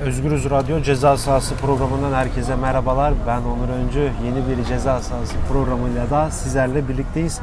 Özgürüz 0.00 0.50
Radyo 0.50 0.82
Ceza 0.82 1.16
Sahası 1.16 1.54
programından 1.54 2.12
herkese 2.12 2.56
merhabalar. 2.56 3.14
Ben 3.26 3.40
Onur 3.40 3.68
Öncü. 3.68 4.10
Yeni 4.24 4.48
bir 4.48 4.64
Ceza 4.64 5.00
Sahası 5.00 5.34
programıyla 5.52 6.10
da 6.10 6.30
sizlerle 6.30 6.88
birlikteyiz. 6.88 7.40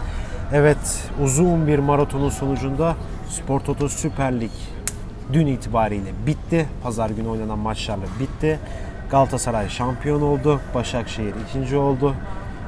Evet, 0.54 1.10
uzun 1.24 1.68
bir 1.68 1.80
maratonun 1.80 2.30
sonucunda 2.30 2.96
Spor 3.30 3.60
Toto 3.60 3.90
Süper 3.90 4.42
Lig 4.42 4.52
dün 5.34 5.48
itibariyle 5.48 6.10
bitti. 6.28 6.66
Pazar 6.84 7.10
günü 7.10 7.28
oynanan 7.28 7.60
maçlarla 7.60 8.06
bitti. 8.20 8.60
Galatasaray 9.12 9.70
şampiyon 9.70 10.22
oldu. 10.22 10.62
Başakşehir 10.76 11.34
ikinci 11.50 11.78
oldu. 11.78 12.16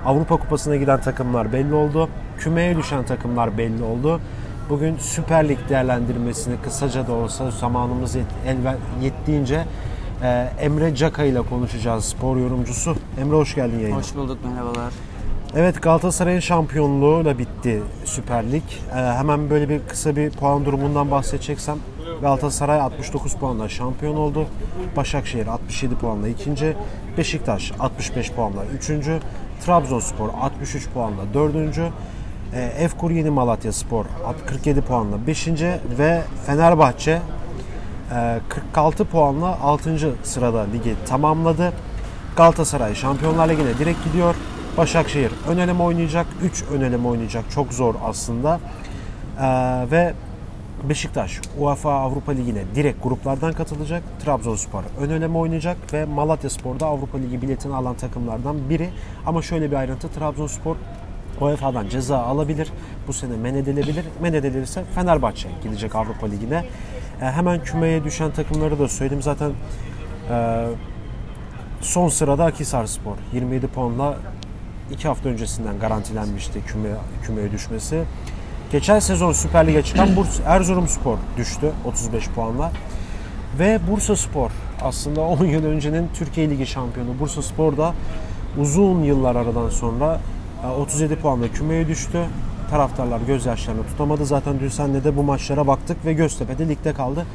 Avrupa 0.05 0.37
Kupası'na 0.37 0.75
giden 0.75 1.01
takımlar 1.01 1.53
belli 1.53 1.73
oldu. 1.73 2.09
Kümeye 2.39 2.77
düşen 2.77 3.03
takımlar 3.03 3.57
belli 3.57 3.83
oldu. 3.83 4.21
Bugün 4.69 4.97
Süper 4.97 5.49
Lig 5.49 5.57
değerlendirmesini 5.69 6.55
kısaca 6.63 7.07
da 7.07 7.11
olsa 7.11 7.51
zamanımız 7.51 8.15
yet, 8.15 8.25
el 8.47 8.57
yettiğince 9.01 9.65
e, 10.23 10.49
Emre 10.59 10.95
Caka 10.95 11.23
ile 11.23 11.41
konuşacağız 11.41 12.05
spor 12.05 12.37
yorumcusu. 12.37 12.95
Emre 13.21 13.35
hoş 13.35 13.55
geldin 13.55 13.79
yayına. 13.79 13.97
Hoş 13.97 14.15
bulduk 14.15 14.37
merhabalar. 14.45 14.93
Evet 15.55 15.81
Galatasaray'ın 15.81 16.39
şampiyonluğuyla 16.39 17.37
bitti 17.37 17.81
Süper 18.05 18.51
Lig. 18.51 18.63
E, 18.91 18.95
hemen 18.95 19.49
böyle 19.49 19.69
bir 19.69 19.79
kısa 19.87 20.15
bir 20.15 20.31
puan 20.31 20.65
durumundan 20.65 21.11
bahsedeceksem 21.11 21.77
Galatasaray 22.21 22.81
69 22.81 23.33
puanla 23.33 23.69
şampiyon 23.69 24.15
oldu. 24.15 24.45
Başakşehir 24.95 25.47
67 25.47 25.95
puanla 25.95 26.27
ikinci. 26.27 26.75
Beşiktaş 27.17 27.71
65 27.79 28.31
puanla 28.31 28.65
üçüncü. 28.77 29.19
Trabzonspor 29.65 30.29
63 30.41 30.89
puanla 30.89 31.21
dördüncü. 31.33 31.89
E, 32.53 32.61
Efkur 32.61 33.11
Yeni 33.11 33.29
Malatya 33.29 33.71
Spor 33.73 34.05
47 34.47 34.81
puanla 34.81 35.27
5. 35.27 35.47
ve 35.99 36.21
Fenerbahçe 36.45 37.21
e, 38.11 38.39
46 38.49 39.05
puanla 39.05 39.59
6. 39.61 40.15
sırada 40.23 40.61
ligi 40.61 40.95
tamamladı. 41.07 41.73
Galatasaray 42.37 42.95
Şampiyonlar 42.95 43.49
Ligi'ne 43.49 43.77
direkt 43.79 44.03
gidiyor. 44.03 44.35
Başakşehir 44.77 45.31
ön 45.49 45.57
eleme 45.57 45.83
oynayacak. 45.83 46.25
3 46.43 46.63
ön 46.73 46.81
eleme 46.81 47.07
oynayacak. 47.07 47.51
Çok 47.51 47.73
zor 47.73 47.95
aslında. 48.05 48.59
E, 49.41 49.47
ve 49.91 50.13
Beşiktaş 50.89 51.41
UEFA 51.59 51.91
Avrupa 51.91 52.31
Ligi'ne 52.31 52.63
direkt 52.75 53.03
gruplardan 53.03 53.53
katılacak. 53.53 54.03
Trabzonspor 54.25 54.83
ön 54.99 55.09
eleme 55.09 55.37
oynayacak 55.37 55.77
ve 55.93 56.05
Malatya 56.05 56.49
Spor'da 56.49 56.85
Avrupa 56.85 57.17
Ligi 57.17 57.41
biletini 57.41 57.75
alan 57.75 57.95
takımlardan 57.95 58.69
biri. 58.69 58.89
Ama 59.25 59.41
şöyle 59.41 59.71
bir 59.71 59.75
ayrıntı 59.75 60.07
Trabzonspor 60.09 60.75
UEFA'dan 61.41 61.89
ceza 61.89 62.17
alabilir. 62.17 62.71
Bu 63.07 63.13
sene 63.13 63.35
men 63.35 63.55
edilebilir. 63.55 64.05
Men 64.21 64.33
edilirse 64.33 64.83
Fenerbahçe 64.95 65.49
gidecek 65.63 65.95
Avrupa 65.95 66.27
Ligi'ne. 66.27 66.65
E, 67.21 67.25
hemen 67.25 67.63
kümeye 67.63 68.03
düşen 68.03 68.31
takımları 68.31 68.79
da 68.79 68.87
söyledim. 68.87 69.21
Zaten 69.21 69.51
e, 70.29 70.65
son 71.81 72.09
sırada 72.09 72.45
Akhisarspor 72.45 73.15
27 73.33 73.67
puanla 73.67 74.17
2 74.91 75.07
hafta 75.07 75.29
öncesinden 75.29 75.79
garantilenmişti 75.79 76.65
küme, 76.65 76.89
kümeye 77.23 77.51
düşmesi. 77.51 78.03
Geçen 78.71 78.99
sezon 78.99 79.31
Süper 79.31 79.67
Lig'e 79.67 79.83
çıkan 79.83 80.15
Bursa, 80.15 80.43
Erzurumspor 80.43 81.17
düştü 81.37 81.71
35 81.85 82.29
puanla. 82.29 82.71
Ve 83.59 83.79
Bursa 83.91 84.15
Spor 84.15 84.51
aslında 84.81 85.21
10 85.21 85.45
yıl 85.45 85.65
öncenin 85.65 86.09
Türkiye 86.13 86.49
Ligi 86.49 86.65
şampiyonu 86.65 87.19
Bursa 87.19 87.41
Spor 87.41 87.77
da 87.77 87.93
uzun 88.57 89.03
yıllar 89.03 89.35
aradan 89.35 89.69
sonra 89.69 90.19
37 90.65 91.15
puanla 91.15 91.47
kümeye 91.47 91.87
düştü. 91.87 92.25
Taraftarlar 92.69 93.21
gözyaşlarını 93.21 93.87
tutamadı. 93.87 94.25
Zaten 94.25 94.59
dün 94.59 94.69
senle 94.69 95.03
de 95.03 95.17
bu 95.17 95.23
maçlara 95.23 95.67
baktık 95.67 96.05
ve 96.05 96.13
Göztepe'de 96.13 96.69
ligde 96.69 96.93
kaldı. 96.93 97.25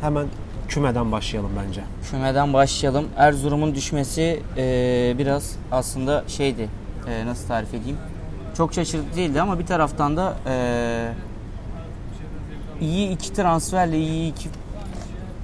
Hemen 0.00 0.26
kümeden 0.68 1.12
başlayalım 1.12 1.50
bence. 1.66 1.80
Kümeden 2.10 2.52
başlayalım. 2.52 3.08
Erzurum'un 3.16 3.74
düşmesi 3.74 4.42
e, 4.56 5.14
biraz 5.18 5.56
aslında 5.72 6.24
şeydi. 6.28 6.68
E, 7.08 7.26
nasıl 7.26 7.48
tarif 7.48 7.74
edeyim? 7.74 7.96
Çok 8.56 8.74
şaşırtıcı 8.74 9.16
değildi 9.16 9.40
ama 9.40 9.58
bir 9.58 9.66
taraftan 9.66 10.16
da 10.16 10.36
e, 10.46 11.12
iyi 12.80 13.10
iki 13.10 13.32
transferle 13.32 13.98
iyi 13.98 14.32
iki 14.32 14.48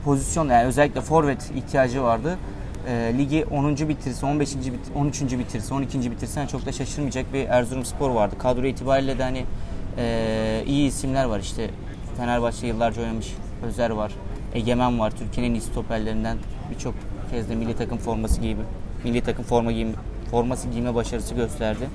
pozisyon 0.04 0.48
yani 0.48 0.66
özellikle 0.66 1.00
forvet 1.00 1.50
ihtiyacı 1.56 2.02
vardı. 2.02 2.38
E, 2.86 3.14
ligi 3.18 3.44
10. 3.50 3.88
bitirse, 3.88 4.26
15. 4.26 4.56
Bit 4.56 4.80
13. 4.94 5.22
bitirse, 5.22 5.74
12. 5.74 6.10
bitirse 6.10 6.40
yani 6.40 6.48
çok 6.48 6.66
da 6.66 6.72
şaşırmayacak 6.72 7.32
bir 7.32 7.48
Erzurumspor 7.48 8.10
vardı. 8.10 8.34
Kadro 8.38 8.66
itibariyle 8.66 9.18
de 9.18 9.22
hani 9.22 9.44
e, 9.98 10.62
iyi 10.66 10.88
isimler 10.88 11.24
var 11.24 11.40
işte. 11.40 11.70
Fenerbahçe 12.16 12.66
yıllarca 12.66 13.02
oynamış 13.02 13.34
Özer 13.66 13.90
var. 13.90 14.12
Egemen 14.54 14.98
var. 14.98 15.10
Türkiye'nin 15.10 15.50
en 15.50 15.60
iyi 15.60 15.62
stoperlerinden 15.62 16.38
birçok 16.70 16.94
kez 17.30 17.48
de 17.48 17.54
milli 17.54 17.76
takım 17.76 17.98
forması 17.98 18.40
giyip 18.40 18.58
milli 19.04 19.20
takım 19.20 19.44
forma 19.44 19.72
giyim, 19.72 19.94
forması 20.30 20.68
giyme 20.68 20.94
başarısı 20.94 21.34
gösterdi. 21.34 21.88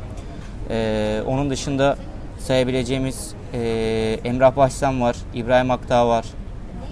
Ee, 0.69 1.22
onun 1.28 1.50
dışında 1.50 1.97
sayabileceğimiz 2.40 3.34
e, 3.53 4.19
Emrah 4.23 4.56
Başsan 4.56 5.02
var, 5.02 5.16
İbrahim 5.34 5.72
Akdağ 5.72 6.08
var. 6.08 6.25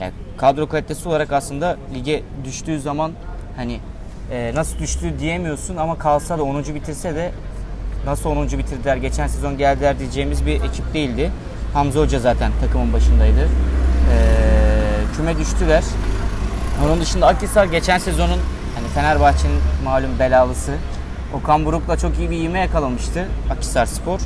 Yani 0.02 0.14
kadro 0.38 0.68
kalitesi 0.68 1.10
olarak 1.10 1.32
aslında 1.32 1.78
lige 1.96 2.24
düştüğü 2.44 2.80
zaman 2.80 3.12
hani 3.60 3.80
e, 4.32 4.52
nasıl 4.56 4.80
düştü 4.80 5.20
diyemiyorsun 5.20 5.78
ama 5.78 5.98
kalsa 5.98 6.38
da 6.38 6.44
10. 6.44 6.64
bitirse 6.76 7.16
de 7.16 7.32
nasıl 8.06 8.30
10. 8.30 8.46
bitirdiler, 8.46 8.98
geçen 8.98 9.28
sezon 9.28 9.58
geldiler 9.58 10.00
diyeceğimiz 10.00 10.46
bir 10.46 10.62
ekip 10.62 10.94
değildi. 10.94 11.32
Hamza 11.74 12.00
Hoca 12.00 12.20
zaten 12.20 12.52
takımın 12.62 12.94
başındaydı. 12.94 13.42
E, 13.42 14.18
küme 15.16 15.38
düştüler. 15.38 15.84
Onun 16.86 17.02
dışında 17.02 17.28
Akhisar 17.28 17.66
geçen 17.66 17.98
sezonun 17.98 18.40
hani 18.76 18.88
Fenerbahçe'nin 18.96 19.60
malum 19.84 20.20
belalısı. 20.20 20.72
Okan 21.34 21.66
Buruk'la 21.66 21.98
çok 21.98 22.20
iyi 22.20 22.30
bir 22.30 22.38
ivme 22.38 22.60
yakalamıştı 22.60 23.28
Akhisar 23.52 23.86
Spor. 23.86 24.20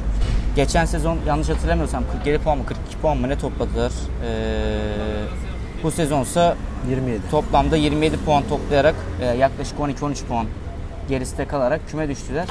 Geçen 0.56 0.86
sezon 0.86 1.18
yanlış 1.28 1.50
hatırlamıyorsam 1.50 2.04
47 2.12 2.38
puan 2.38 2.58
mı 2.58 2.66
42 2.66 2.98
puan 2.98 3.18
mı 3.18 3.30
ne 3.30 3.38
topladılar. 3.38 3.92
Ee, 4.26 5.43
bu 5.84 5.92
sezonsa 5.92 6.56
27. 6.90 7.30
Toplamda 7.32 7.78
27 7.78 8.18
puan 8.18 8.44
toplayarak 8.50 8.96
e, 9.22 9.26
yaklaşık 9.26 9.80
12-13 9.80 10.26
puan 10.26 10.48
gerisinde 11.10 11.48
kalarak 11.48 11.82
küme 11.88 12.10
düştüler. 12.10 12.48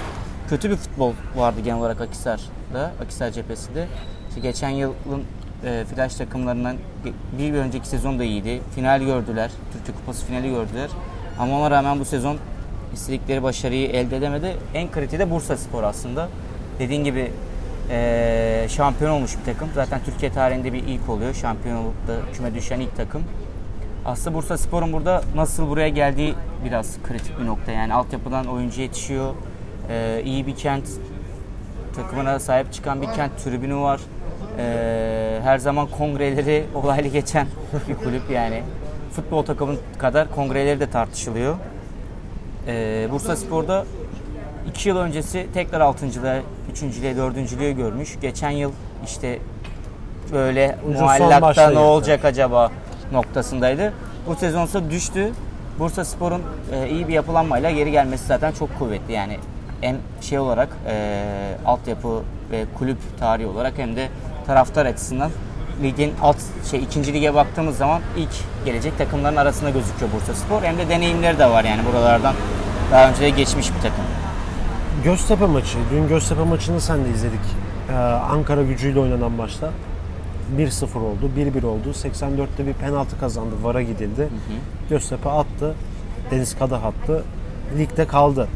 Kötü 0.49 0.71
bir 0.71 0.77
futbol 0.77 1.13
vardı 1.37 1.61
genel 1.65 1.79
olarak 1.79 2.01
Akhisar'da, 2.01 2.93
Akhisar 3.03 3.31
cephesinde. 3.31 3.87
İşte 4.29 4.41
geçen 4.41 4.69
yılın 4.69 5.23
e, 5.65 5.85
flash 5.95 6.15
takımlarından 6.15 6.77
bir, 7.05 7.13
bir 7.39 7.59
önceki 7.59 7.89
sezon 7.89 8.19
da 8.19 8.25
iyiydi. 8.25 8.61
Final 8.75 9.03
gördüler, 9.03 9.51
Türkiye 9.73 9.97
Kupası 9.97 10.27
finali 10.27 10.49
gördüler. 10.51 10.91
Ama 11.39 11.59
ona 11.61 11.71
rağmen 11.71 12.01
bu 12.01 12.05
sezon 12.05 12.37
istedikleri 12.95 13.43
başarıyı 13.43 13.89
elde 13.89 14.17
edemedi. 14.17 14.57
En 14.75 14.91
kritiği 14.91 15.19
de 15.19 15.31
Bursa 15.31 15.57
Spor 15.57 15.83
aslında. 15.83 16.29
Dediğin 16.79 17.05
gibi 17.05 17.33
e, 17.91 18.67
şampiyon 18.69 19.11
olmuş 19.11 19.39
bir 19.39 19.53
takım. 19.53 19.69
Zaten 19.75 20.01
Türkiye 20.05 20.33
tarihinde 20.33 20.73
bir 20.73 20.83
ilk 20.83 21.09
oluyor. 21.09 21.35
Şampiyonlukta 21.35 22.17
küme 22.33 22.55
düşen 22.55 22.81
ilk 22.81 22.97
takım. 22.97 23.23
Aslında 24.05 24.37
Bursa 24.37 24.59
Spor'un 24.59 24.93
burada 24.93 25.23
nasıl 25.37 25.69
buraya 25.69 25.89
geldiği 25.89 26.35
biraz 26.65 26.99
kritik 27.03 27.41
bir 27.41 27.47
nokta. 27.47 27.73
Yani 27.73 27.95
altyapıdan 27.95 28.47
oyuncu 28.47 28.81
yetişiyor. 28.81 29.35
Ee, 29.89 30.23
iyi 30.25 30.47
bir 30.47 30.57
kent 30.57 30.85
takımına 31.97 32.39
sahip 32.39 32.73
çıkan 32.73 33.03
bir 33.03 33.07
kent 33.07 33.39
tribünü 33.39 33.77
var. 33.77 34.01
Ee, 34.59 35.41
her 35.43 35.59
zaman 35.59 35.87
kongreleri 35.87 36.65
olaylı 36.75 37.09
geçen 37.09 37.47
bir 37.89 37.95
kulüp 37.95 38.31
yani. 38.31 38.63
Futbol 39.13 39.43
takımın 39.43 39.79
kadar 39.99 40.31
kongreleri 40.31 40.81
de 40.81 40.91
tartışılıyor. 40.91 41.57
Ee, 42.67 43.09
Bursa 43.11 43.37
Spor'da 43.37 43.85
2 44.69 44.89
yıl 44.89 44.97
öncesi 44.97 45.47
tekrar 45.55 45.81
6.lığa, 45.81 46.37
3.lüğe, 46.75 47.17
4.lüğe 47.17 47.73
görmüş. 47.73 48.21
Geçen 48.21 48.51
yıl 48.51 48.73
işte 49.05 49.39
böyle 50.33 50.79
Ucuz 50.89 51.01
muallakta 51.01 51.71
ne 51.71 51.79
olacak 51.79 52.25
acaba 52.25 52.71
noktasındaydı. 53.13 53.93
Bu 54.27 54.35
sezonsa 54.37 54.91
düştü. 54.91 55.33
Bursa 55.79 56.05
Spor'un 56.05 56.43
e, 56.73 56.89
iyi 56.89 57.09
bir 57.09 57.13
yapılanmayla 57.13 57.71
geri 57.71 57.91
gelmesi 57.91 58.27
zaten 58.27 58.53
çok 58.53 58.79
kuvvetli. 58.79 59.13
Yani 59.13 59.39
hem 59.81 59.97
şey 60.21 60.39
olarak 60.39 60.69
e, 60.87 61.25
altyapı 61.67 62.23
ve 62.51 62.65
kulüp 62.79 62.99
tarihi 63.19 63.47
olarak 63.47 63.79
hem 63.79 63.97
de 63.97 64.09
taraftar 64.47 64.87
açısından 64.87 65.31
ligin 65.83 66.13
alt 66.23 66.37
şey 66.71 66.83
ikinci 66.83 67.13
lige 67.13 67.35
baktığımız 67.35 67.77
zaman 67.77 68.01
ilk 68.17 68.65
gelecek 68.65 68.99
takımların 68.99 69.37
arasında 69.37 69.71
gözüküyor 69.71 70.13
Bursa 70.13 70.35
Spor. 70.35 70.63
Hem 70.63 70.79
de 70.79 70.89
deneyimleri 70.89 71.39
de 71.39 71.51
var 71.51 71.65
yani 71.65 71.83
buralardan 71.93 72.35
daha 72.91 73.09
önce 73.09 73.21
de 73.21 73.31
geçmiş 73.31 73.69
bir 73.69 73.81
takım. 73.81 74.05
Göztepe 75.05 75.47
maçı. 75.47 75.79
Dün 75.93 76.09
Göztepe 76.09 76.45
maçını 76.45 76.81
sen 76.81 77.05
de 77.05 77.11
izledik. 77.11 77.41
Ee, 77.91 77.93
Ankara 78.03 78.63
gücüyle 78.63 79.01
oynanan 79.01 79.33
maçta 79.33 79.71
1-0 80.59 80.99
oldu, 80.99 81.31
1-1 81.37 81.67
oldu. 81.67 81.89
84'te 81.91 82.67
bir 82.67 82.73
penaltı 82.73 83.21
kazandı, 83.21 83.55
VAR'a 83.63 83.83
gidildi. 83.83 84.29
Göztepe 84.91 85.31
attı, 85.31 85.75
Deniz 86.31 86.59
Kadah 86.59 86.85
attı. 86.85 87.25
Ligde 87.79 88.07
kaldı. 88.07 88.49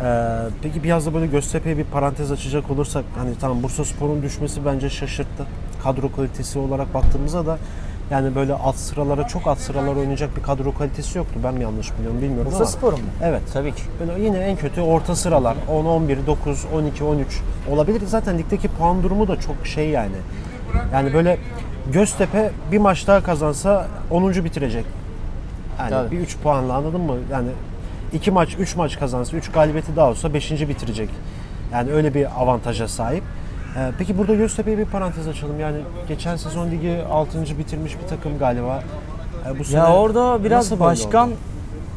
Ee, 0.00 0.38
peki 0.62 0.82
biraz 0.82 1.06
da 1.06 1.14
böyle 1.14 1.26
Göztepe'ye 1.26 1.78
bir 1.78 1.84
parantez 1.84 2.32
açacak 2.32 2.70
olursak 2.70 3.04
hani 3.18 3.30
tamam 3.40 3.62
Bursa 3.62 3.84
Spor'un 3.84 4.22
düşmesi 4.22 4.66
bence 4.66 4.90
şaşırttı. 4.90 5.46
Kadro 5.82 6.12
kalitesi 6.12 6.58
olarak 6.58 6.94
baktığımızda 6.94 7.46
da 7.46 7.58
Yani 8.10 8.34
böyle 8.34 8.54
alt 8.54 8.76
sıralara 8.76 9.26
çok 9.26 9.46
alt 9.46 9.58
sıralara 9.58 9.98
oynayacak 9.98 10.36
bir 10.36 10.42
kadro 10.42 10.74
kalitesi 10.74 11.18
yoktu. 11.18 11.40
Ben 11.44 11.54
mi 11.54 11.62
yanlış 11.62 11.98
biliyorum 11.98 12.22
bilmiyorum 12.22 12.46
Bursa 12.46 12.56
ama. 12.56 12.66
Spor'un 12.66 13.00
mu? 13.00 13.06
Evet. 13.22 13.42
Tabii 13.52 13.74
ki. 13.74 13.82
Böyle 14.00 14.24
yine 14.24 14.38
en 14.38 14.56
kötü 14.56 14.80
orta 14.80 15.16
sıralar 15.16 15.56
10, 15.72 15.84
11, 15.84 16.26
9, 16.26 16.64
12, 16.74 17.04
13 17.04 17.40
olabilir. 17.70 18.02
Zaten 18.06 18.38
ligdeki 18.38 18.68
puan 18.68 19.02
durumu 19.02 19.28
da 19.28 19.40
çok 19.40 19.66
şey 19.66 19.88
yani. 19.88 20.16
Yani 20.92 21.12
böyle 21.14 21.38
Göztepe 21.92 22.50
bir 22.72 22.78
maç 22.78 23.06
daha 23.06 23.22
kazansa 23.22 23.86
10. 24.10 24.44
bitirecek. 24.44 24.84
Yani 25.78 25.90
Tabii. 25.90 26.10
bir 26.10 26.18
3 26.18 26.38
puanla 26.38 26.74
anladın 26.74 27.00
mı? 27.00 27.16
Yani 27.32 27.48
2 28.12 28.30
maç, 28.30 28.56
3 28.58 28.76
maç 28.76 28.98
kazansa, 28.98 29.36
3 29.36 29.52
galibiyeti 29.52 29.96
daha 29.96 30.10
olsa 30.10 30.34
5. 30.34 30.68
bitirecek. 30.68 31.08
Yani 31.72 31.92
öyle 31.92 32.14
bir 32.14 32.42
avantaja 32.42 32.88
sahip. 32.88 33.22
Ee, 33.76 33.90
peki 33.98 34.18
burada 34.18 34.34
Göztepe'ye 34.34 34.78
bir 34.78 34.84
parantez 34.84 35.28
açalım. 35.28 35.60
Yani 35.60 35.76
geçen 36.08 36.36
sezon 36.36 36.70
ligi 36.70 36.98
6. 37.10 37.58
bitirmiş 37.58 37.96
bir 38.02 38.08
takım 38.08 38.38
galiba. 38.38 38.82
Ee, 39.46 39.58
bu 39.58 39.64
sene 39.64 39.80
Ya 39.80 39.94
orada 39.94 40.44
biraz 40.44 40.80
başkan 40.80 41.30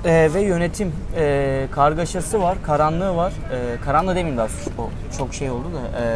e, 0.06 0.30
ve 0.34 0.42
yönetim 0.42 0.92
e, 1.18 1.68
kargaşası 1.72 2.42
var, 2.42 2.58
karanlığı 2.66 3.16
var. 3.16 3.32
E, 3.52 3.82
karanlığı 3.86 4.12
demeyeyim 4.12 4.38
daha 4.38 4.48
o 4.78 4.90
çok 5.18 5.34
şey 5.34 5.50
oldu 5.52 5.66
da 5.74 6.02
e, 6.04 6.08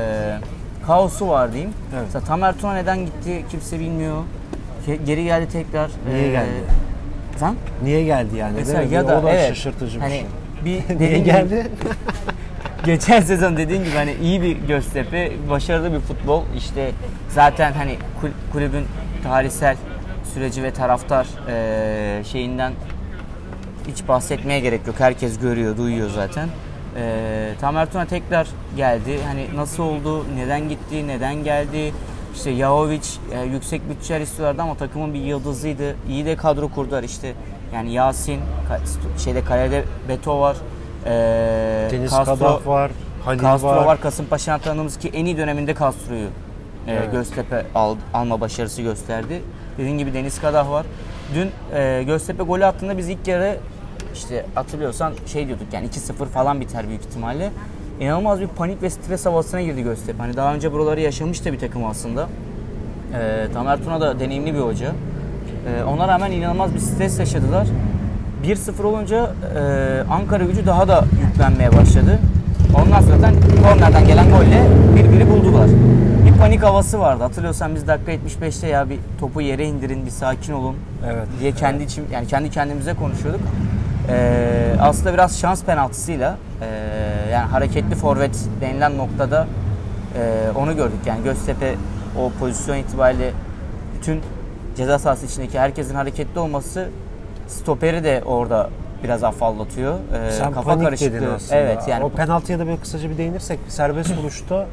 kaosu 0.88 1.28
var 1.28 1.54
diyeyim. 1.54 1.74
Evet. 1.96 2.04
Mesela 2.06 2.25
Tamer 2.25 2.57
Tuna 2.57 2.74
neden 2.74 3.06
gitti 3.06 3.46
kimse 3.52 3.80
bilmiyor. 3.80 4.18
Ge- 4.88 5.04
Geri 5.06 5.24
geldi 5.24 5.48
tekrar. 5.52 5.92
Niye 6.14 6.28
E, 6.28 6.31
geldi? 6.31 6.50
Efendim? 7.36 7.60
Niye 7.84 8.04
geldi 8.04 8.38
yani? 8.38 8.54
Mesela 8.57 8.81
ya 8.81 9.07
da 9.07 9.19
o 9.19 9.24
da 9.24 9.31
evet, 9.31 9.50
şaşırtıcı 9.50 9.98
bir 9.98 10.02
hani 10.02 10.14
şey. 10.14 10.25
bir 10.66 11.00
Niye 11.00 11.19
geldi? 11.19 11.68
Geçen 12.86 13.22
sezon 13.22 13.57
dediğin 13.57 13.83
gibi 13.83 13.95
hani 13.95 14.13
iyi 14.24 14.42
bir 14.42 14.57
Göztepe, 14.57 15.31
başarılı 15.50 15.94
bir 15.94 16.00
futbol. 16.00 16.44
İşte 16.57 16.92
zaten 17.30 17.74
hani 17.74 17.95
kul- 18.22 18.51
kulübün 18.51 18.86
tarihsel 19.24 19.78
süreci 20.33 20.63
ve 20.63 20.72
taraftar 20.74 21.28
şeyinden 22.24 22.74
hiç 23.88 24.07
bahsetmeye 24.07 24.60
gerek 24.60 24.88
yok. 24.88 24.95
Herkes 25.00 25.39
görüyor, 25.39 25.78
duyuyor 25.78 26.10
zaten. 26.10 26.50
Eee 26.98 27.56
Tamer 27.62 27.92
Tuna 27.92 28.06
tekrar 28.06 28.48
geldi. 28.78 29.19
Hani 29.28 29.48
nasıl 29.56 29.83
oldu, 29.83 30.25
neden 30.36 30.69
gitti, 30.69 31.07
neden 31.07 31.44
geldi? 31.44 31.94
İşte 32.36 32.50
Yahovic 32.50 33.01
e, 33.31 33.42
yüksek 33.45 33.89
bütçeler 33.89 34.22
istiyorlardı 34.22 34.62
ama 34.62 34.75
takımın 34.75 35.13
bir 35.13 35.19
yıldızıydı. 35.19 35.95
İyi 36.10 36.25
de 36.25 36.36
kadro 36.36 36.69
kurdular 36.69 37.04
işte. 37.04 37.33
Yani 37.74 37.94
Yasin, 37.94 38.39
şeyde 39.24 39.44
kalede 39.44 39.83
Beto 40.10 40.39
var. 40.42 40.57
Eee, 41.06 41.12
Deniz 41.92 42.12
Castro- 42.12 42.25
Kadah 42.25 42.68
var. 42.68 42.92
Halil 43.25 43.42
Castro 43.42 43.68
var. 43.68 43.86
var. 43.86 44.01
Kasımpaşa'dan 44.01 44.59
tanıdığımız 44.59 44.98
ki 44.98 45.09
en 45.13 45.25
iyi 45.25 45.38
döneminde 45.38 45.75
Castro'yu 45.75 46.25
e, 46.88 46.92
Evet. 46.94 47.12
Göztepe 47.12 47.65
al- 47.75 47.95
alma 48.13 48.42
başarısı 48.42 48.81
gösterdi. 48.81 49.42
Dediğim 49.77 49.98
gibi 49.98 50.13
Deniz 50.13 50.42
Kadah 50.42 50.71
var. 50.71 50.86
Dün 51.36 51.51
e, 51.77 52.03
Göztepe 52.03 52.44
golü 52.44 52.65
attığında 52.65 52.98
biz 52.98 53.09
ilk 53.09 53.27
yarı 53.27 53.57
işte 54.13 54.45
hatırlıyorsan 54.56 55.13
şey 55.27 55.48
diyorduk 55.48 55.68
yani 55.74 55.88
2-0 55.88 56.25
falan 56.25 56.62
biter 56.62 56.88
büyük 56.88 57.01
ihtimalle. 57.01 57.50
İnanılmaz 58.00 58.42
bir 58.42 58.47
panik 58.47 58.81
ve 58.81 58.89
stres 58.89 59.25
havasına 59.25 59.62
girdi 59.62 59.83
Göztepe. 59.83 60.18
Hani 60.18 60.36
daha 60.38 60.54
önce 60.54 60.71
buraları 60.74 61.01
yaşamış 61.01 61.45
da 61.45 61.54
bir 61.54 61.59
takım 61.59 61.86
aslında. 61.86 62.27
E, 63.13 63.47
Tamer 63.54 63.83
Tuna 63.83 64.01
da 64.01 64.19
deneyimli 64.19 64.54
bir 64.54 64.59
hoca. 64.59 64.92
E, 65.80 65.83
ona 65.83 66.07
rağmen 66.07 66.31
inanılmaz 66.31 66.74
bir 66.74 66.80
stres 66.80 67.19
yaşadılar. 67.19 67.68
1-0 68.44 68.84
olunca 68.84 69.32
e, 69.56 70.04
Ankara 70.10 70.44
gücü 70.44 70.66
daha 70.66 70.88
da 70.88 71.06
yüklenmeye 71.28 71.72
başladı. 71.72 72.20
Ondan 72.76 73.02
sonra 73.02 73.18
zaten 73.18 73.36
kornerden 73.64 74.08
gelen 74.08 74.30
golle 74.30 74.64
birbiri 74.96 75.30
buldular. 75.30 75.68
Bir 76.26 76.38
panik 76.38 76.64
havası 76.64 77.00
vardı. 77.00 77.24
Hatırlıyorsan 77.24 77.76
biz 77.76 77.88
dakika 77.88 78.12
75'te 78.12 78.68
ya 78.68 78.90
bir 78.90 79.00
topu 79.20 79.42
yere 79.42 79.66
indirin, 79.66 80.06
bir 80.06 80.12
sakin 80.12 80.54
olun 80.54 80.76
Evet. 81.06 81.28
diye 81.40 81.52
kendi 81.52 81.84
için 81.84 82.04
yani 82.12 82.28
kendi 82.28 82.50
kendimize 82.50 82.94
konuşuyorduk. 82.94 83.42
E, 84.10 84.76
aslında 84.82 85.14
biraz 85.14 85.40
şans 85.40 85.64
penaltısıyla 85.64 86.38
e, 86.62 86.68
yani 87.32 87.48
hareketli 87.48 87.96
forvet 87.96 88.36
denilen 88.62 88.98
noktada 88.98 89.48
e, 90.18 90.52
onu 90.56 90.76
gördük. 90.76 91.00
Yani 91.06 91.24
Göztepe 91.24 91.76
o 92.20 92.32
pozisyon 92.40 92.78
itibariyle 92.78 93.32
bütün 93.98 94.20
ceza 94.78 95.00
sahası 95.00 95.26
içindeki 95.26 95.60
herkesin 95.60 95.96
hareketli 95.96 96.40
olması 96.40 96.90
stoperi 97.51 98.03
de 98.03 98.21
orada 98.25 98.69
biraz 99.03 99.24
afallatıyor. 99.24 99.94
Ee, 99.94 100.31
Sen 100.31 100.51
kafa 100.51 100.69
panik 100.69 100.83
karışıklığı. 100.86 101.13
dedin 101.18 101.30
aslında. 101.36 101.56
Evet 101.59 101.88
yani 101.88 102.03
O 102.03 102.09
penaltıya 102.09 102.59
da 102.59 102.65
böyle 102.68 102.77
kısaca 102.77 103.09
bir 103.09 103.18
değinirsek 103.18 103.59
serbest 103.68 104.18
vuruşta 104.18 104.65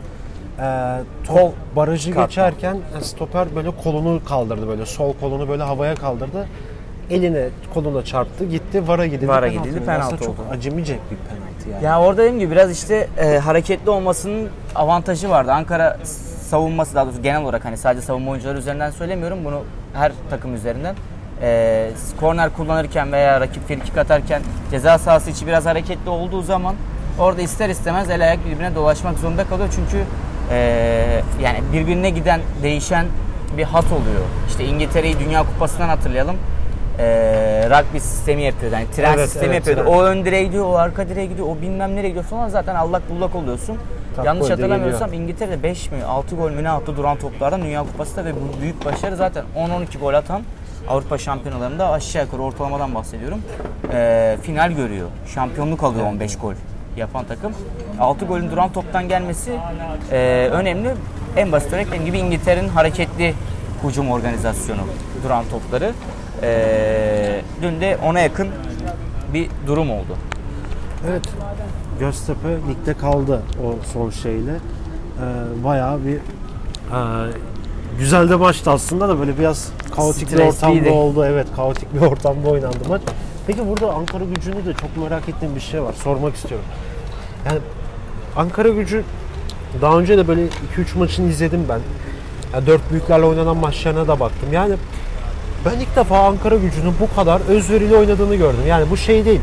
e, 0.61 0.99
top 1.27 1.37
Kol 1.39 1.53
barajı 1.77 2.11
katma. 2.11 2.25
geçerken 2.27 2.77
e, 3.01 3.05
stoper 3.05 3.55
böyle 3.57 3.71
kolunu 3.83 4.21
kaldırdı 4.25 4.69
böyle 4.69 4.87
sol 4.87 5.13
kolunu 5.21 5.49
böyle 5.49 5.63
havaya 5.63 5.95
kaldırdı. 5.95 6.47
Eline 7.11 7.49
koluna 7.75 8.05
çarptı 8.05 8.45
gitti 8.45 8.89
vara 8.89 9.07
gidildi. 9.07 9.29
Vara 9.29 9.47
penaltı 9.47 9.59
gidildi, 9.69 9.79
oldu. 9.81 9.87
penaltı 9.87 10.05
Aslında 10.15 10.21
çok 10.25 10.39
oldu. 10.39 10.49
acemicek 10.53 11.01
bir 11.11 11.17
penaltı 11.17 11.69
yani. 11.73 11.85
Ya 11.85 12.01
orada 12.01 12.19
dediğim 12.23 12.39
gibi 12.39 12.51
biraz 12.51 12.71
işte 12.73 13.09
e, 13.19 13.39
hareketli 13.39 13.91
olmasının 13.91 14.49
avantajı 14.75 15.31
vardı. 15.31 15.53
Ankara 15.53 15.99
savunması 16.49 16.95
daha 16.95 17.07
doğrusu 17.07 17.23
genel 17.23 17.43
olarak 17.43 17.65
hani 17.65 17.77
sadece 17.77 18.03
savunma 18.03 18.31
oyuncuları 18.31 18.59
üzerinden 18.59 18.91
söylemiyorum. 18.91 19.39
Bunu 19.45 19.61
her 19.95 20.13
takım 20.31 20.55
üzerinden. 20.55 20.95
E, 21.43 21.91
korner 22.21 22.51
kullanırken 22.57 23.13
veya 23.13 23.41
rakip 23.41 23.69
frikik 23.69 23.99
atarken 23.99 24.43
ceza 24.71 24.99
sahası 24.99 25.31
içi 25.31 25.47
biraz 25.47 25.67
hareketli 25.67 26.11
olduğu 26.11 26.43
zaman 26.43 26.75
orada 27.19 27.43
ister 27.43 27.69
istemez 27.69 28.11
el 28.11 28.23
ayak 28.23 28.47
birbirine 28.47 28.75
dolaşmak 28.75 29.19
zorunda 29.19 29.45
kalıyor. 29.45 29.69
Çünkü 29.75 30.05
e, 30.51 30.59
yani 31.43 31.59
birbirine 31.73 32.11
giden 32.11 32.41
değişen 32.63 33.07
bir 33.57 33.65
hat 33.65 33.85
oluyor. 33.85 34.25
İşte 34.49 34.65
İngiltere'yi 34.65 35.19
Dünya 35.21 35.43
Kupası'ndan 35.43 35.89
hatırlayalım. 35.89 36.37
E, 36.99 37.07
rugby 37.71 37.99
sistemi 37.99 38.43
yapıyordu. 38.43 38.75
Yani 38.75 38.87
tren 38.97 39.15
Evet, 39.15 39.31
sistemi 39.31 39.55
evet, 39.55 39.67
yapıyordu. 39.67 39.91
tren. 39.91 39.99
O 39.99 40.03
ön 40.03 40.25
direğe 40.25 40.45
gidiyor, 40.45 40.65
o 40.65 40.75
arka 40.75 41.09
direğe 41.09 41.27
gidiyor, 41.27 41.49
o 41.49 41.63
bilmem 41.63 41.97
nereye 41.97 42.09
gidiyor 42.09 42.25
falan 42.25 42.49
zaten 42.49 42.75
allak 42.75 43.11
bullak 43.11 43.35
oluyorsun. 43.35 43.79
Tak 44.17 44.27
Yanlış 44.27 44.51
hatırlamıyorsam 44.51 45.13
İngiltere'de 45.13 45.63
5 45.63 45.91
mi 45.91 46.05
6 46.05 46.37
gol 46.37 46.51
mü 46.51 46.65
ne 46.65 46.71
attı 46.71 46.97
duran 46.97 47.17
toplardan 47.17 47.63
Dünya 47.63 47.81
Kupası'nda 47.83 48.25
ve 48.25 48.33
bu 48.35 48.61
büyük 48.63 48.85
başarı 48.85 49.17
zaten 49.17 49.45
10-12 49.57 49.99
gol 49.99 50.15
atan 50.15 50.43
Avrupa 50.89 51.19
şampiyonalarında 51.19 51.91
aşağı 51.91 52.25
yukarı 52.25 52.43
ortalamadan 52.43 52.95
bahsediyorum. 52.95 53.39
Ee, 53.93 54.39
final 54.43 54.73
görüyor. 54.73 55.09
Şampiyonluk 55.35 55.83
alıyor 55.83 56.07
15 56.07 56.39
gol 56.39 56.55
yapan 56.97 57.25
takım. 57.25 57.53
6 58.01 58.25
golün 58.25 58.51
duran 58.51 58.73
toptan 58.73 59.09
gelmesi 59.09 59.53
e, 60.13 60.49
önemli. 60.53 60.95
En 61.37 61.53
basit 61.53 61.73
örnek 61.73 62.05
gibi 62.07 62.19
İngiltere'nin 62.19 62.69
hareketli 62.69 63.35
hücum 63.85 64.11
organizasyonu 64.11 64.81
duran 65.25 65.45
topları. 65.51 65.93
Ee, 66.43 67.41
dün 67.63 67.81
de 67.81 67.99
ona 68.05 68.21
yakın 68.21 68.49
bir 69.35 69.51
durum 69.67 69.91
oldu. 69.91 70.17
Evet. 71.09 71.25
Göztepe 72.01 72.49
ligde 72.49 72.95
kaldı 72.95 73.43
o 73.65 73.75
son 73.93 74.11
şeyle. 74.11 74.53
Ee, 74.53 75.65
bayağı 75.65 75.99
bir 76.05 76.17
e, 76.17 76.21
güzel 77.99 78.31
de 78.31 78.37
maçtı 78.37 78.71
aslında 78.71 79.09
da 79.09 79.21
böyle 79.21 79.39
biraz 79.39 79.69
kaotik 79.97 80.23
bir 80.23 80.37
Stresliydi. 80.37 80.79
ortamda 80.79 80.93
oldu. 80.93 81.25
Evet, 81.25 81.47
kaotik 81.57 81.95
bir 81.95 82.01
ortamda 82.07 82.49
oynandı 82.49 82.79
maç. 82.89 83.03
Peki 83.47 83.69
burada 83.69 83.93
Ankara 83.93 84.25
Gücü'nü 84.25 84.67
de 84.67 84.73
çok 84.75 84.97
merak 84.97 85.29
ettiğim 85.29 85.55
bir 85.57 85.61
şey 85.61 85.83
var. 85.83 85.93
Sormak 86.05 86.35
istiyorum. 86.37 86.67
Yani 87.47 87.59
Ankara 88.37 88.69
Gücü 88.69 89.05
daha 89.81 89.99
önce 89.99 90.19
de 90.19 90.29
böyle 90.29 90.47
2-3 90.47 90.99
maçını 90.99 91.29
izledim 91.29 91.67
ben. 91.69 91.81
Ya 92.55 92.67
dört 92.67 92.91
büyüklerle 92.91 93.25
oynanan 93.25 93.57
maçlarına 93.57 94.09
da 94.09 94.21
baktım. 94.21 94.49
Yani 94.53 94.75
ben 95.65 95.81
ilk 95.81 95.97
defa 95.97 96.19
Ankara 96.19 96.57
gücünün 96.57 96.93
bu 97.01 97.17
kadar 97.17 97.41
özverili 97.49 97.97
oynadığını 97.97 98.35
gördüm. 98.35 98.61
Yani 98.69 98.91
bu 98.91 98.97
şey 98.97 99.25
değil. 99.25 99.41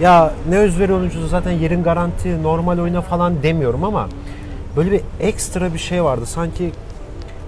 Ya 0.00 0.32
ne 0.48 0.58
özveri 0.58 0.94
oyuncusu 0.94 1.26
zaten 1.26 1.50
yerin 1.50 1.82
garanti, 1.82 2.42
normal 2.42 2.78
oyna 2.78 3.00
falan 3.00 3.42
demiyorum 3.42 3.84
ama 3.84 4.08
böyle 4.76 4.92
bir 4.92 5.00
ekstra 5.20 5.74
bir 5.74 5.78
şey 5.78 6.04
vardı. 6.04 6.26
Sanki 6.26 6.70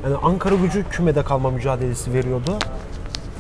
yani 0.07 0.17
Ankara 0.23 0.55
gücü 0.55 0.85
kümede 0.91 1.23
kalma 1.23 1.51
mücadelesi 1.51 2.13
veriyordu. 2.15 2.59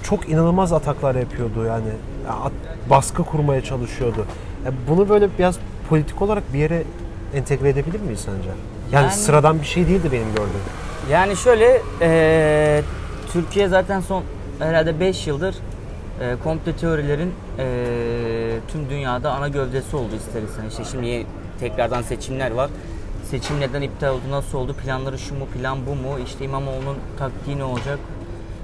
Çok 0.02 0.28
inanılmaz 0.28 0.72
ataklar 0.72 1.14
yapıyordu 1.14 1.64
yani. 1.66 1.88
Baskı 2.90 3.22
kurmaya 3.24 3.62
çalışıyordu. 3.64 4.26
Ya 4.64 4.72
bunu 4.88 5.08
böyle 5.08 5.28
biraz 5.38 5.56
politik 5.88 6.22
olarak 6.22 6.52
bir 6.52 6.58
yere 6.58 6.82
entegre 7.34 7.68
edebilir 7.68 8.00
miyiz 8.00 8.20
sence? 8.20 8.48
Yani, 8.92 9.04
Yani- 9.04 9.12
sıradan 9.14 9.60
bir 9.60 9.66
şey 9.66 9.86
değildi 9.86 10.08
benim 10.12 10.28
gördüğüm. 10.28 10.60
Yani 11.10 11.36
şöyle 11.36 11.82
eee, 12.00 12.82
Türkiye 13.32 13.68
zaten 13.68 14.00
son 14.00 14.22
herhalde 14.58 15.00
5 15.00 15.26
yıldır 15.26 15.54
eee 16.20 16.36
komple 16.44 16.72
teorilerin 16.76 17.34
eee, 17.58 17.64
tüm 18.72 18.90
dünyada 18.90 19.32
ana 19.32 19.48
gövdesi 19.48 19.96
oldu 19.96 20.14
ister 20.16 20.42
istemez. 20.42 20.72
İşte 20.72 20.84
şimdi 20.84 21.26
tekrardan 21.60 22.02
seçimler 22.02 22.50
var. 22.50 22.70
Seçim 23.30 23.60
neden 23.60 23.82
iptal 23.82 24.08
oldu, 24.08 24.22
nasıl 24.30 24.58
oldu, 24.58 24.74
planları 24.74 25.18
şu 25.18 25.34
mu, 25.34 25.46
plan 25.46 25.78
bu 25.86 25.94
mu, 25.94 26.18
işte 26.26 26.44
İmamoğlu'nun 26.44 26.96
taktiği 27.18 27.58
ne 27.58 27.64
olacak, 27.64 27.98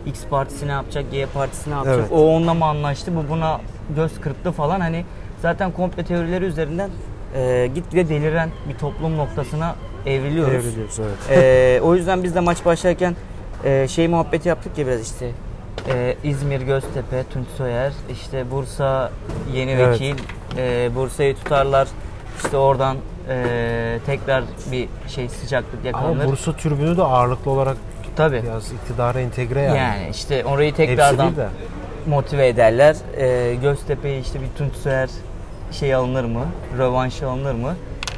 X 0.06 0.24
partisi 0.30 0.68
ne 0.68 0.72
yapacak, 0.72 1.04
Y 1.12 1.26
partisi 1.26 1.70
ne 1.70 1.74
yapacak, 1.74 1.98
Evet. 1.98 2.08
o 2.12 2.36
onunla 2.36 2.54
mı 2.54 2.64
anlaştı, 2.64 3.12
bu 3.16 3.28
buna 3.30 3.60
göz 3.96 4.20
kırptı 4.20 4.52
falan 4.52 4.80
hani 4.80 5.04
zaten 5.42 5.70
komple 5.72 6.04
teorileri 6.04 6.44
üzerinden 6.44 6.90
eee 7.36 7.66
gitgide 7.66 8.08
deliren 8.08 8.50
bir 8.68 8.74
toplum 8.78 9.16
noktasına 9.16 9.74
evriliyoruz. 10.06 10.54
Evriliyoruz 10.66 10.98
evet. 10.98 11.38
Ee, 11.38 11.80
o 11.82 11.94
yüzden 11.94 12.22
biz 12.22 12.34
de 12.34 12.40
maç 12.40 12.64
başlarken 12.64 13.16
e, 13.64 13.88
şey 13.88 14.08
muhabbeti 14.08 14.48
yaptık 14.48 14.78
ya 14.78 14.86
biraz 14.86 15.02
işte 15.12 15.30
Ee, 15.88 16.16
İzmir, 16.24 16.60
Göztepe, 16.60 17.24
Tunç 17.32 17.46
Soyer, 17.58 17.92
işte 18.12 18.50
Bursa 18.50 19.10
yeni 19.54 19.70
Evet. 19.70 19.88
vekil, 20.00 20.16
Ee, 20.56 20.90
Bursa'yı 20.94 21.34
tutarlar, 21.36 21.88
işte 22.44 22.56
oradan 22.56 22.96
ee, 23.28 23.98
tekrar 24.06 24.44
bir 24.72 24.88
şey 25.08 25.28
sıcaklık 25.28 25.84
yakalanır. 25.84 26.20
Ama 26.20 26.32
Bursa 26.32 26.52
tribünü 26.52 26.96
de 26.96 27.02
ağırlıklı 27.02 27.50
olarak 27.50 27.76
Tabii. 28.16 28.42
biraz 28.42 28.72
iktidara 28.72 29.20
entegre 29.20 29.60
yani. 29.60 29.78
Yani. 29.78 30.08
işte 30.10 30.44
orayı 30.44 30.74
tekrardan 30.74 31.36
de. 31.36 31.48
motive 32.06 32.48
ederler. 32.48 32.96
Ee, 33.16 33.54
Göztepe'ye 33.62 34.20
işte 34.20 34.40
bir 34.40 34.48
Tunç 34.58 34.74
Soyer 34.74 35.10
şey 35.72 35.94
alınır 35.94 36.24
mı, 36.24 36.44
rövanş 36.78 37.22
alınır 37.22 37.54
mı 37.54 37.74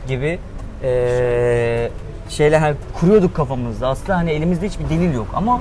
gibi 0.08 0.38
ee, 0.82 1.90
şeyler 2.28 2.58
hani 2.58 2.76
kuruyorduk 3.00 3.34
kafamızda. 3.34 3.88
Aslında 3.88 4.16
hani 4.16 4.30
elimizde 4.30 4.66
hiçbir 4.68 4.88
delil 4.88 5.14
yok 5.14 5.26
ama 5.34 5.60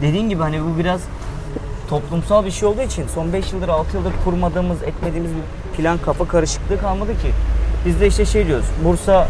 dediğin 0.00 0.28
gibi 0.28 0.42
hani 0.42 0.60
bu 0.62 0.78
biraz 0.78 1.00
toplumsal 1.90 2.44
bir 2.44 2.50
şey 2.50 2.68
olduğu 2.68 2.82
için 2.82 3.06
son 3.14 3.32
5 3.32 3.52
yıldır 3.52 3.68
6 3.68 3.96
yıldır 3.96 4.12
kurmadığımız 4.24 4.82
etmediğimiz 4.82 5.30
bir 5.30 5.76
plan 5.76 5.98
kafa 5.98 6.28
karışıklığı 6.28 6.80
kalmadı 6.80 7.12
ki. 7.12 7.28
Biz 7.86 8.00
de 8.00 8.06
işte 8.06 8.24
şey 8.26 8.46
diyoruz. 8.46 8.66
Bursa 8.84 9.28